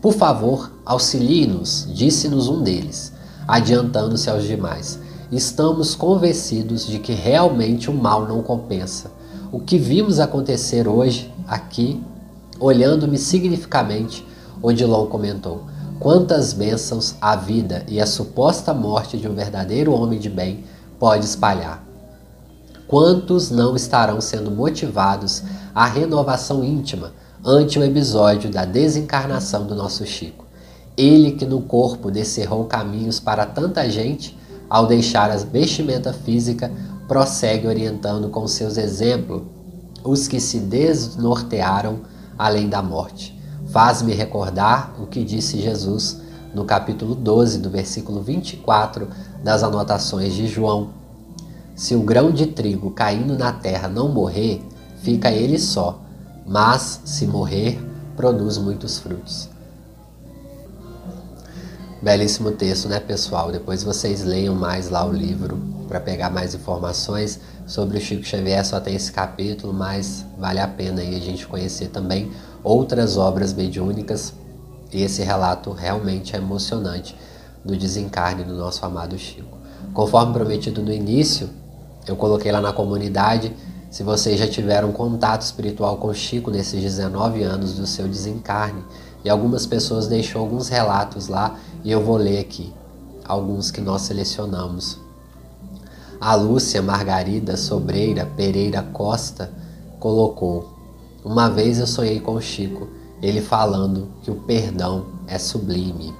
Por 0.00 0.14
favor, 0.14 0.70
auxilie-nos, 0.84 1.86
disse-nos 1.92 2.48
um 2.48 2.62
deles, 2.62 3.12
adiantando-se 3.46 4.30
aos 4.30 4.44
demais. 4.44 4.98
Estamos 5.30 5.94
convencidos 5.94 6.86
de 6.86 6.98
que 6.98 7.12
realmente 7.12 7.90
o 7.90 7.94
mal 7.94 8.26
não 8.26 8.42
compensa. 8.42 9.10
O 9.52 9.60
que 9.60 9.78
vimos 9.78 10.18
acontecer 10.18 10.88
hoje, 10.88 11.32
aqui, 11.46 12.02
olhando-me 12.58 13.18
significamente, 13.18 14.26
Odilon 14.62 15.06
comentou: 15.06 15.64
Quantas 15.98 16.52
bênçãos 16.52 17.14
a 17.20 17.36
vida 17.36 17.84
e 17.86 18.00
a 18.00 18.06
suposta 18.06 18.72
morte 18.72 19.18
de 19.18 19.28
um 19.28 19.34
verdadeiro 19.34 19.92
homem 19.92 20.18
de 20.18 20.30
bem 20.30 20.64
pode 20.98 21.26
espalhar? 21.26 21.89
Quantos 22.90 23.52
não 23.52 23.76
estarão 23.76 24.20
sendo 24.20 24.50
motivados 24.50 25.44
à 25.72 25.86
renovação 25.86 26.64
íntima 26.64 27.12
ante 27.44 27.78
o 27.78 27.84
episódio 27.84 28.50
da 28.50 28.64
desencarnação 28.64 29.64
do 29.64 29.76
nosso 29.76 30.04
Chico? 30.04 30.44
Ele 30.96 31.30
que 31.30 31.46
no 31.46 31.60
corpo 31.60 32.10
descerrou 32.10 32.64
caminhos 32.64 33.20
para 33.20 33.46
tanta 33.46 33.88
gente 33.88 34.36
ao 34.68 34.88
deixar 34.88 35.30
a 35.30 35.36
vestimenta 35.36 36.12
física, 36.12 36.68
prossegue 37.06 37.68
orientando 37.68 38.28
com 38.28 38.44
seus 38.48 38.76
exemplos 38.76 39.42
os 40.02 40.26
que 40.26 40.40
se 40.40 40.58
desnortearam 40.58 42.00
além 42.36 42.68
da 42.68 42.82
morte. 42.82 43.40
Faz-me 43.68 44.14
recordar 44.14 44.96
o 45.00 45.06
que 45.06 45.22
disse 45.22 45.60
Jesus 45.60 46.20
no 46.52 46.64
capítulo 46.64 47.14
12, 47.14 47.60
do 47.60 47.70
versículo 47.70 48.20
24 48.20 49.06
das 49.44 49.62
anotações 49.62 50.34
de 50.34 50.48
João. 50.48 50.98
Se 51.80 51.94
o 51.94 52.02
grão 52.02 52.30
de 52.30 52.44
trigo 52.44 52.90
caindo 52.90 53.38
na 53.38 53.54
terra 53.54 53.88
não 53.88 54.12
morrer, 54.12 54.62
fica 55.00 55.30
ele 55.32 55.58
só, 55.58 55.98
mas 56.46 57.00
se 57.06 57.26
morrer, 57.26 57.82
produz 58.14 58.58
muitos 58.58 58.98
frutos. 58.98 59.48
Belíssimo 62.02 62.50
texto, 62.50 62.86
né, 62.86 63.00
pessoal? 63.00 63.50
Depois 63.50 63.82
vocês 63.82 64.22
leiam 64.22 64.54
mais 64.54 64.90
lá 64.90 65.06
o 65.06 65.10
livro 65.10 65.58
para 65.88 65.98
pegar 65.98 66.28
mais 66.28 66.54
informações 66.54 67.40
sobre 67.66 67.96
o 67.96 68.00
Chico 68.00 68.24
Xavier. 68.24 68.62
Só 68.62 68.78
tem 68.78 68.94
esse 68.94 69.10
capítulo, 69.10 69.72
mas 69.72 70.26
vale 70.36 70.60
a 70.60 70.68
pena 70.68 71.00
aí 71.00 71.16
a 71.16 71.20
gente 71.20 71.46
conhecer 71.46 71.88
também 71.88 72.30
outras 72.62 73.16
obras 73.16 73.54
mediúnicas. 73.54 74.34
E 74.92 75.00
esse 75.00 75.22
relato 75.22 75.72
realmente 75.72 76.36
é 76.36 76.38
emocionante 76.38 77.16
do 77.64 77.74
desencarne 77.74 78.44
do 78.44 78.52
nosso 78.52 78.84
amado 78.84 79.16
Chico. 79.16 79.56
Conforme 79.94 80.34
prometido 80.34 80.82
no 80.82 80.92
início, 80.92 81.48
eu 82.06 82.16
coloquei 82.16 82.50
lá 82.50 82.60
na 82.60 82.72
comunidade 82.72 83.54
se 83.90 84.02
vocês 84.02 84.38
já 84.38 84.46
tiveram 84.46 84.92
contato 84.92 85.42
espiritual 85.42 85.96
com 85.96 86.12
Chico 86.14 86.50
nesses 86.50 86.80
19 86.80 87.42
anos 87.42 87.74
do 87.74 87.86
seu 87.86 88.06
desencarne. 88.06 88.84
E 89.24 89.28
algumas 89.28 89.66
pessoas 89.66 90.06
deixou 90.06 90.40
alguns 90.40 90.68
relatos 90.68 91.28
lá 91.28 91.56
e 91.84 91.90
eu 91.90 92.02
vou 92.02 92.16
ler 92.16 92.38
aqui 92.38 92.72
alguns 93.30 93.70
que 93.70 93.80
nós 93.80 94.02
selecionamos. 94.02 94.98
A 96.20 96.34
Lúcia 96.34 96.82
Margarida 96.82 97.56
Sobreira 97.56 98.26
Pereira 98.36 98.82
Costa 98.82 99.50
colocou: 99.98 100.72
Uma 101.24 101.48
vez 101.48 101.78
eu 101.78 101.86
sonhei 101.86 102.20
com 102.20 102.40
Chico, 102.40 102.88
ele 103.22 103.40
falando 103.40 104.08
que 104.22 104.30
o 104.30 104.34
perdão 104.34 105.06
é 105.26 105.38
sublime. 105.38 106.14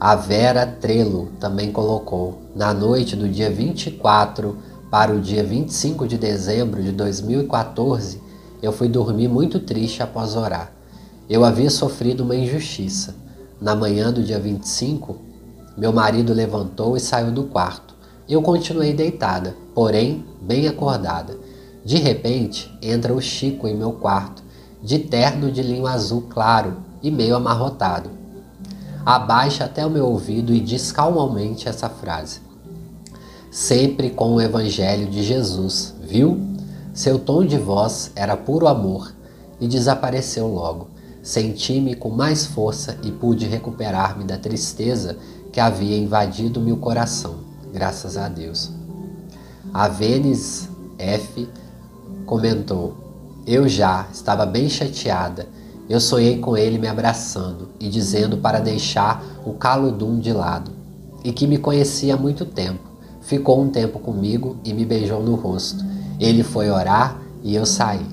A 0.00 0.14
Vera 0.14 0.64
Trelo 0.64 1.26
também 1.40 1.72
colocou: 1.72 2.42
Na 2.54 2.72
noite 2.72 3.16
do 3.16 3.28
dia 3.28 3.50
24 3.50 4.56
para 4.88 5.12
o 5.12 5.20
dia 5.20 5.42
25 5.42 6.06
de 6.06 6.16
dezembro 6.16 6.80
de 6.80 6.92
2014, 6.92 8.22
eu 8.62 8.70
fui 8.70 8.88
dormir 8.88 9.26
muito 9.26 9.58
triste 9.58 10.00
após 10.00 10.36
orar. 10.36 10.70
Eu 11.28 11.44
havia 11.44 11.68
sofrido 11.68 12.22
uma 12.22 12.36
injustiça. 12.36 13.16
Na 13.60 13.74
manhã 13.74 14.12
do 14.12 14.22
dia 14.22 14.38
25, 14.38 15.16
meu 15.76 15.92
marido 15.92 16.32
levantou 16.32 16.96
e 16.96 17.00
saiu 17.00 17.32
do 17.32 17.44
quarto. 17.44 17.96
Eu 18.28 18.40
continuei 18.40 18.92
deitada, 18.92 19.56
porém 19.74 20.24
bem 20.40 20.68
acordada. 20.68 21.36
De 21.84 21.96
repente, 21.96 22.72
entra 22.80 23.12
o 23.12 23.20
Chico 23.20 23.66
em 23.66 23.76
meu 23.76 23.90
quarto, 23.90 24.44
de 24.80 25.00
terno 25.00 25.50
de 25.50 25.60
linho 25.60 25.88
azul 25.88 26.28
claro 26.30 26.76
e 27.02 27.10
meio 27.10 27.34
amarrotado. 27.34 28.17
Abaixa 29.04 29.64
até 29.64 29.84
o 29.86 29.90
meu 29.90 30.06
ouvido 30.06 30.52
e 30.52 30.60
diz 30.60 30.92
calmamente 30.92 31.68
essa 31.68 31.88
frase. 31.88 32.40
Sempre 33.50 34.10
com 34.10 34.34
o 34.34 34.40
Evangelho 34.40 35.08
de 35.08 35.22
Jesus, 35.22 35.94
viu? 36.02 36.38
Seu 36.92 37.18
tom 37.18 37.44
de 37.44 37.56
voz 37.56 38.10
era 38.14 38.36
puro 38.36 38.66
amor 38.66 39.12
e 39.60 39.66
desapareceu 39.66 40.46
logo. 40.46 40.88
Senti-me 41.22 41.94
com 41.94 42.10
mais 42.10 42.46
força 42.46 42.98
e 43.02 43.10
pude 43.10 43.46
recuperar-me 43.46 44.24
da 44.24 44.36
tristeza 44.36 45.16
que 45.52 45.60
havia 45.60 45.96
invadido 45.96 46.60
meu 46.60 46.76
coração, 46.76 47.36
graças 47.72 48.16
a 48.16 48.28
Deus. 48.28 48.70
A 49.72 49.88
Vênis 49.88 50.68
F 50.98 51.48
comentou: 52.26 52.94
Eu 53.46 53.68
já 53.68 54.06
estava 54.12 54.46
bem 54.46 54.68
chateada. 54.68 55.46
Eu 55.88 56.00
sonhei 56.00 56.38
com 56.38 56.56
ele 56.56 56.78
me 56.78 56.86
abraçando 56.86 57.68
e 57.80 57.88
dizendo 57.88 58.36
para 58.36 58.60
deixar 58.60 59.24
o 59.46 59.54
caludum 59.54 60.18
de 60.18 60.32
lado 60.32 60.70
e 61.24 61.32
que 61.32 61.46
me 61.46 61.56
conhecia 61.56 62.14
há 62.14 62.16
muito 62.16 62.44
tempo. 62.44 62.80
Ficou 63.22 63.60
um 63.62 63.68
tempo 63.68 63.98
comigo 63.98 64.56
e 64.64 64.72
me 64.72 64.84
beijou 64.84 65.22
no 65.22 65.34
rosto. 65.34 65.84
Ele 66.20 66.42
foi 66.42 66.70
orar 66.70 67.20
e 67.42 67.54
eu 67.54 67.64
saí. 67.64 68.06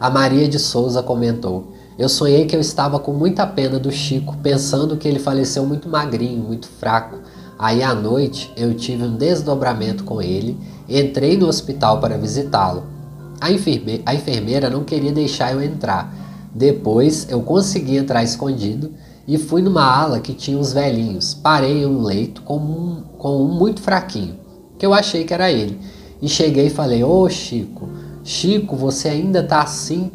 A 0.00 0.10
Maria 0.10 0.48
de 0.48 0.58
Souza 0.58 1.02
comentou: 1.02 1.72
Eu 1.96 2.08
sonhei 2.08 2.46
que 2.46 2.56
eu 2.56 2.60
estava 2.60 2.98
com 2.98 3.12
muita 3.12 3.46
pena 3.46 3.78
do 3.78 3.90
Chico, 3.90 4.36
pensando 4.38 4.96
que 4.96 5.06
ele 5.06 5.18
faleceu 5.18 5.64
muito 5.66 5.88
magrinho, 5.88 6.42
muito 6.42 6.68
fraco. 6.68 7.18
Aí 7.58 7.82
à 7.82 7.94
noite 7.94 8.52
eu 8.56 8.74
tive 8.74 9.04
um 9.04 9.16
desdobramento 9.16 10.04
com 10.04 10.22
ele, 10.22 10.56
entrei 10.88 11.36
no 11.36 11.48
hospital 11.48 12.00
para 12.00 12.16
visitá-lo. 12.16 12.97
A, 13.40 13.50
enferme 13.52 14.02
a 14.04 14.14
enfermeira 14.14 14.68
não 14.68 14.84
queria 14.84 15.12
deixar 15.12 15.52
eu 15.52 15.62
entrar. 15.62 16.12
Depois 16.54 17.28
eu 17.30 17.40
consegui 17.42 17.96
entrar 17.96 18.24
escondido 18.24 18.92
e 19.26 19.36
fui 19.36 19.62
numa 19.62 19.84
ala 19.84 20.20
que 20.20 20.32
tinha 20.32 20.58
uns 20.58 20.72
velhinhos. 20.72 21.34
Parei 21.34 21.82
em 21.82 21.86
um 21.86 22.02
leito 22.02 22.42
com 22.42 22.56
um, 22.56 23.02
com 23.18 23.44
um 23.44 23.48
muito 23.48 23.80
fraquinho, 23.80 24.36
que 24.78 24.84
eu 24.84 24.94
achei 24.94 25.24
que 25.24 25.34
era 25.34 25.52
ele. 25.52 25.78
E 26.20 26.28
cheguei 26.28 26.66
e 26.66 26.70
falei: 26.70 27.04
Ô 27.04 27.22
oh, 27.22 27.28
Chico, 27.28 27.88
Chico, 28.24 28.74
você 28.74 29.08
ainda 29.08 29.42
tá 29.42 29.62
assim? 29.62 30.10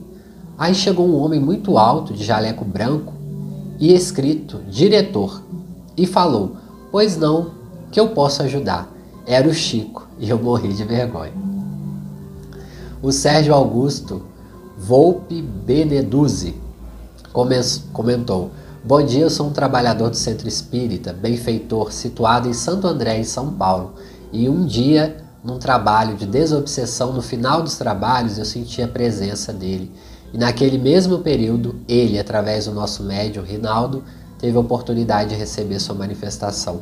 Aí 0.58 0.74
chegou 0.76 1.08
um 1.08 1.16
homem 1.16 1.40
muito 1.40 1.78
alto, 1.78 2.14
de 2.14 2.24
jaleco 2.24 2.66
branco 2.66 3.14
e 3.80 3.94
escrito 3.94 4.62
diretor, 4.70 5.44
e 5.96 6.06
falou: 6.06 6.58
Pois 6.92 7.16
não, 7.16 7.52
que 7.92 8.00
eu 8.00 8.10
posso 8.10 8.42
ajudar. 8.44 8.92
Era 9.26 9.48
o 9.48 9.54
Chico 9.54 10.08
e 10.20 10.30
eu 10.30 10.38
morri 10.38 10.74
de 10.74 10.84
vergonha. 10.84 11.43
O 13.04 13.12
Sérgio 13.12 13.54
Augusto 13.54 14.22
Volpe 14.78 15.42
Beneduzzi 15.42 16.56
comentou: 17.92 18.52
Bom 18.82 19.04
dia, 19.04 19.24
eu 19.24 19.30
sou 19.30 19.48
um 19.48 19.52
trabalhador 19.52 20.10
do 20.10 20.16
Centro 20.16 20.48
Espírita, 20.48 21.12
benfeitor, 21.12 21.92
situado 21.92 22.48
em 22.48 22.54
Santo 22.54 22.88
André, 22.88 23.20
em 23.20 23.26
São 23.26 23.52
Paulo, 23.56 23.96
e 24.32 24.48
um 24.48 24.66
dia 24.66 25.18
num 25.44 25.60
trabalho 25.60 26.16
de 26.16 26.26
desobsessão, 26.26 27.12
no 27.12 27.22
final 27.22 27.62
dos 27.62 27.78
trabalhos 27.78 28.38
eu 28.38 28.46
senti 28.46 28.82
a 28.82 28.88
presença 28.88 29.52
dele. 29.52 29.92
E 30.34 30.38
naquele 30.38 30.78
mesmo 30.78 31.20
período, 31.20 31.76
ele, 31.90 32.18
através 32.18 32.68
do 32.68 32.72
nosso 32.72 33.04
médium 33.04 33.44
Rinaldo, 33.44 34.02
teve 34.40 34.56
a 34.56 34.62
oportunidade 34.62 35.32
de 35.32 35.36
receber 35.36 35.82
sua 35.82 35.94
manifestação, 35.94 36.80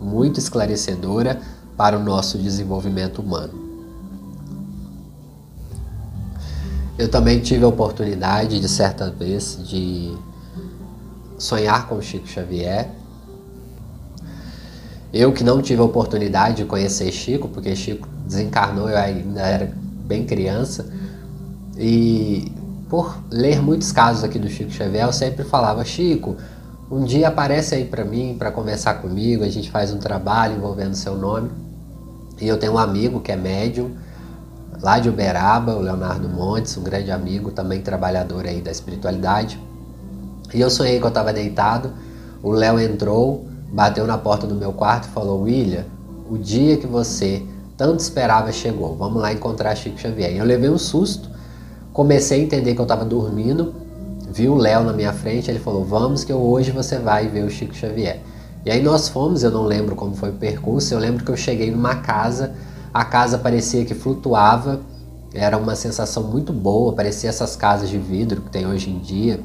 muito 0.00 0.38
esclarecedora 0.38 1.40
para 1.76 1.98
o 1.98 2.04
nosso 2.04 2.38
desenvolvimento 2.38 3.20
humano. 3.20 3.63
Eu 6.98 7.08
também 7.08 7.40
tive 7.40 7.64
a 7.64 7.68
oportunidade, 7.68 8.60
de 8.60 8.68
certa 8.68 9.10
vez, 9.10 9.58
de 9.66 10.16
sonhar 11.38 11.88
com 11.88 12.00
Chico 12.00 12.26
Xavier 12.26 12.90
eu 15.14 15.32
que 15.32 15.44
não 15.44 15.62
tive 15.62 15.80
a 15.80 15.84
oportunidade 15.84 16.56
de 16.56 16.64
conhecer 16.64 17.12
Chico, 17.12 17.48
porque 17.48 17.76
Chico 17.76 18.08
desencarnou, 18.26 18.90
eu 18.90 18.98
ainda 18.98 19.42
era 19.42 19.72
bem 20.04 20.26
criança, 20.26 20.86
e 21.78 22.50
por 22.90 23.22
ler 23.30 23.62
muitos 23.62 23.92
casos 23.92 24.24
aqui 24.24 24.40
do 24.40 24.48
Chico 24.48 24.72
Xavier, 24.72 25.06
eu 25.06 25.12
sempre 25.12 25.44
falava, 25.44 25.84
Chico, 25.84 26.36
um 26.90 27.04
dia 27.04 27.28
aparece 27.28 27.76
aí 27.76 27.84
para 27.84 28.04
mim, 28.04 28.34
para 28.36 28.50
conversar 28.50 28.94
comigo, 28.94 29.44
a 29.44 29.48
gente 29.48 29.70
faz 29.70 29.92
um 29.92 29.98
trabalho 29.98 30.56
envolvendo 30.56 30.94
seu 30.94 31.16
nome. 31.16 31.48
E 32.40 32.48
eu 32.48 32.58
tenho 32.58 32.72
um 32.72 32.78
amigo 32.78 33.20
que 33.20 33.30
é 33.30 33.36
médium, 33.36 33.92
lá 34.80 34.98
de 34.98 35.08
Uberaba, 35.08 35.74
o 35.74 35.80
Leonardo 35.80 36.28
Montes, 36.28 36.76
um 36.76 36.82
grande 36.82 37.10
amigo, 37.10 37.50
também 37.50 37.80
trabalhador 37.80 38.46
aí 38.46 38.60
da 38.60 38.70
espiritualidade. 38.70 39.60
E 40.52 40.60
eu 40.60 40.70
sonhei 40.70 40.98
que 40.98 41.04
eu 41.04 41.08
estava 41.08 41.32
deitado, 41.32 41.92
o 42.42 42.50
Léo 42.50 42.78
entrou, 42.78 43.46
bateu 43.72 44.06
na 44.06 44.18
porta 44.18 44.46
do 44.46 44.54
meu 44.54 44.72
quarto 44.72 45.08
e 45.08 45.10
falou: 45.10 45.42
William, 45.42 45.84
o 46.30 46.38
dia 46.38 46.76
que 46.76 46.86
você 46.86 47.42
tanto 47.76 48.00
esperava 48.00 48.52
chegou. 48.52 48.94
Vamos 48.96 49.20
lá 49.20 49.32
encontrar 49.32 49.74
Chico 49.74 49.98
Xavier. 49.98 50.32
E 50.32 50.38
eu 50.38 50.44
levei 50.44 50.70
um 50.70 50.78
susto, 50.78 51.28
comecei 51.92 52.40
a 52.40 52.44
entender 52.44 52.74
que 52.74 52.80
eu 52.80 52.84
estava 52.84 53.04
dormindo, 53.04 53.74
vi 54.30 54.48
o 54.48 54.54
Léo 54.54 54.84
na 54.84 54.92
minha 54.92 55.12
frente, 55.12 55.50
ele 55.50 55.58
falou: 55.58 55.84
Vamos, 55.84 56.24
que 56.24 56.32
hoje 56.32 56.70
você 56.70 56.98
vai 56.98 57.28
ver 57.28 57.44
o 57.44 57.50
Chico 57.50 57.74
Xavier. 57.74 58.20
E 58.64 58.70
aí 58.70 58.82
nós 58.82 59.08
fomos, 59.08 59.42
eu 59.42 59.50
não 59.50 59.64
lembro 59.64 59.94
como 59.94 60.14
foi 60.14 60.30
o 60.30 60.34
percurso, 60.34 60.94
eu 60.94 60.98
lembro 60.98 61.22
que 61.22 61.30
eu 61.30 61.36
cheguei 61.36 61.70
numa 61.70 61.96
casa, 61.96 62.52
a 62.94 63.04
casa 63.04 63.36
parecia 63.36 63.84
que 63.84 63.92
flutuava, 63.92 64.80
era 65.34 65.58
uma 65.58 65.74
sensação 65.74 66.22
muito 66.22 66.52
boa, 66.52 66.92
parecia 66.92 67.28
essas 67.28 67.56
casas 67.56 67.90
de 67.90 67.98
vidro 67.98 68.42
que 68.42 68.50
tem 68.50 68.64
hoje 68.68 68.88
em 68.88 69.00
dia, 69.00 69.40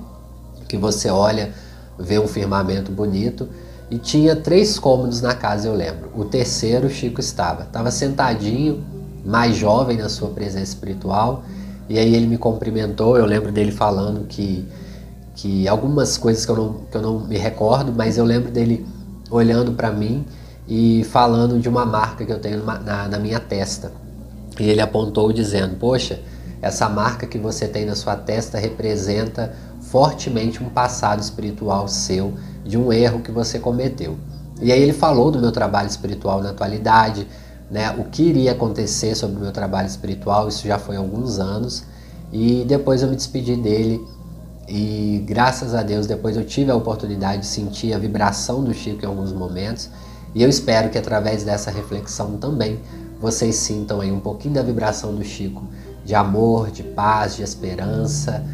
que 0.68 0.78
você 0.78 1.10
olha, 1.10 1.52
vê 1.98 2.20
um 2.20 2.28
firmamento 2.28 2.92
bonito. 2.92 3.50
E 3.90 3.98
tinha 3.98 4.36
três 4.36 4.78
cômodos 4.78 5.20
na 5.20 5.34
casa, 5.34 5.68
eu 5.68 5.74
lembro. 5.74 6.12
O 6.16 6.24
terceiro, 6.24 6.88
Chico 6.92 7.20
estava. 7.20 7.64
Estava 7.64 7.90
sentadinho, 7.90 8.84
mais 9.26 9.58
jovem 9.58 9.98
na 9.98 10.10
sua 10.10 10.30
presença 10.30 10.66
espiritual. 10.66 11.44
E 11.90 11.98
aí 11.98 12.14
ele 12.14 12.28
me 12.28 12.38
cumprimentou. 12.38 13.18
Eu 13.18 13.26
lembro 13.26 13.52
dele 13.52 13.72
falando 13.72 14.28
que, 14.28 14.64
que 15.36 15.68
algumas 15.68 16.20
coisas 16.20 16.46
que 16.46 16.52
eu, 16.52 16.56
não, 16.56 16.74
que 16.92 16.96
eu 16.96 17.02
não 17.02 17.20
me 17.22 17.36
recordo, 17.36 17.92
mas 17.92 18.16
eu 18.16 18.26
lembro 18.26 18.52
dele 18.52 18.86
olhando 19.32 19.72
para 19.72 19.92
mim 19.92 20.24
e 20.70 21.04
falando 21.06 21.60
de 21.60 21.68
uma 21.68 21.86
marca 21.86 22.24
que 22.24 22.32
eu 22.32 22.40
tenho 22.40 22.64
na, 22.64 23.08
na 23.08 23.20
minha 23.20 23.40
testa. 23.40 23.92
E 24.60 24.70
ele 24.70 24.80
apontou 24.80 25.34
dizendo: 25.34 25.76
Poxa, 25.78 26.20
essa 26.62 26.88
marca 26.88 27.26
que 27.26 27.40
você 27.40 27.68
tem 27.68 27.86
na 27.86 27.96
sua 27.96 28.16
testa 28.16 28.60
representa 28.60 29.54
fortemente 29.82 30.64
um 30.64 30.70
passado 30.70 31.20
espiritual 31.20 31.88
seu 31.88 32.34
de 32.64 32.78
um 32.78 32.94
erro 32.94 33.22
que 33.22 33.32
você 33.32 33.58
cometeu. 33.58 34.18
E 34.62 34.72
aí 34.72 34.82
ele 34.82 34.94
falou 34.94 35.32
do 35.32 35.40
meu 35.40 35.52
trabalho 35.52 35.88
espiritual 35.88 36.44
na 36.44 36.52
atualidade, 36.52 37.26
né, 37.72 37.96
o 37.98 38.04
que 38.04 38.24
iria 38.24 38.52
acontecer 38.52 39.16
sobre 39.16 39.38
o 39.38 39.40
meu 39.40 39.52
trabalho 39.52 39.88
espiritual, 39.88 40.48
isso 40.48 40.68
já 40.68 40.78
foi 40.78 40.98
há 40.98 41.00
alguns 41.00 41.40
anos, 41.40 41.84
e 42.32 42.66
depois 42.68 43.02
eu 43.02 43.08
me 43.08 43.16
despedi 43.16 43.56
dele 43.56 44.06
e 44.68 45.24
graças 45.26 45.74
a 45.74 45.82
Deus 45.82 46.06
depois 46.06 46.36
eu 46.36 46.44
tive 46.46 46.70
a 46.70 46.76
oportunidade 46.76 47.42
de 47.42 47.48
sentir 47.48 47.94
a 47.94 47.98
vibração 47.98 48.64
do 48.64 48.74
Chico 48.74 49.04
em 49.04 49.08
alguns 49.08 49.32
momentos, 49.32 49.90
e 50.34 50.44
eu 50.44 50.50
espero 50.50 50.90
que 50.90 50.98
através 50.98 51.44
dessa 51.44 51.72
reflexão 51.72 52.38
também 52.38 52.80
vocês 53.20 53.56
sintam 53.56 54.02
aí 54.02 54.12
um 54.12 54.20
pouquinho 54.20 54.54
da 54.54 54.62
vibração 54.62 55.14
do 55.14 55.24
Chico, 55.24 55.68
de 56.06 56.16
amor, 56.16 56.72
de 56.72 56.84
paz, 56.84 57.36
de 57.36 57.44
esperança, 57.44 58.46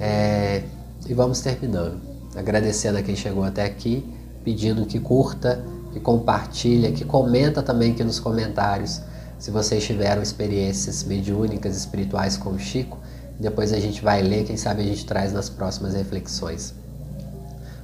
é... 0.00 0.62
e 1.06 1.12
vamos 1.12 1.40
terminando 1.40 2.06
agradecendo 2.36 2.98
a 2.98 3.02
quem 3.02 3.16
chegou 3.16 3.42
até 3.42 3.64
aqui, 3.64 4.04
pedindo 4.44 4.84
que 4.84 5.00
curta, 5.00 5.64
que 5.92 5.98
compartilha, 5.98 6.92
que 6.92 7.04
comenta 7.04 7.62
também 7.62 7.92
aqui 7.92 8.04
nos 8.04 8.20
comentários 8.20 9.00
se 9.38 9.50
vocês 9.50 9.84
tiveram 9.84 10.22
experiências 10.22 11.02
mediúnicas, 11.02 11.76
espirituais 11.76 12.36
com 12.36 12.50
o 12.50 12.58
Chico. 12.58 12.98
Depois 13.40 13.72
a 13.72 13.80
gente 13.80 14.02
vai 14.02 14.22
ler, 14.22 14.44
quem 14.44 14.56
sabe 14.56 14.82
a 14.82 14.84
gente 14.84 15.04
traz 15.04 15.32
nas 15.32 15.48
próximas 15.48 15.94
reflexões. 15.94 16.74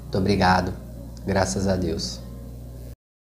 Muito 0.03 0.19
obrigado, 0.19 0.73
graças 1.27 1.67
a 1.67 1.77
Deus. 1.77 2.22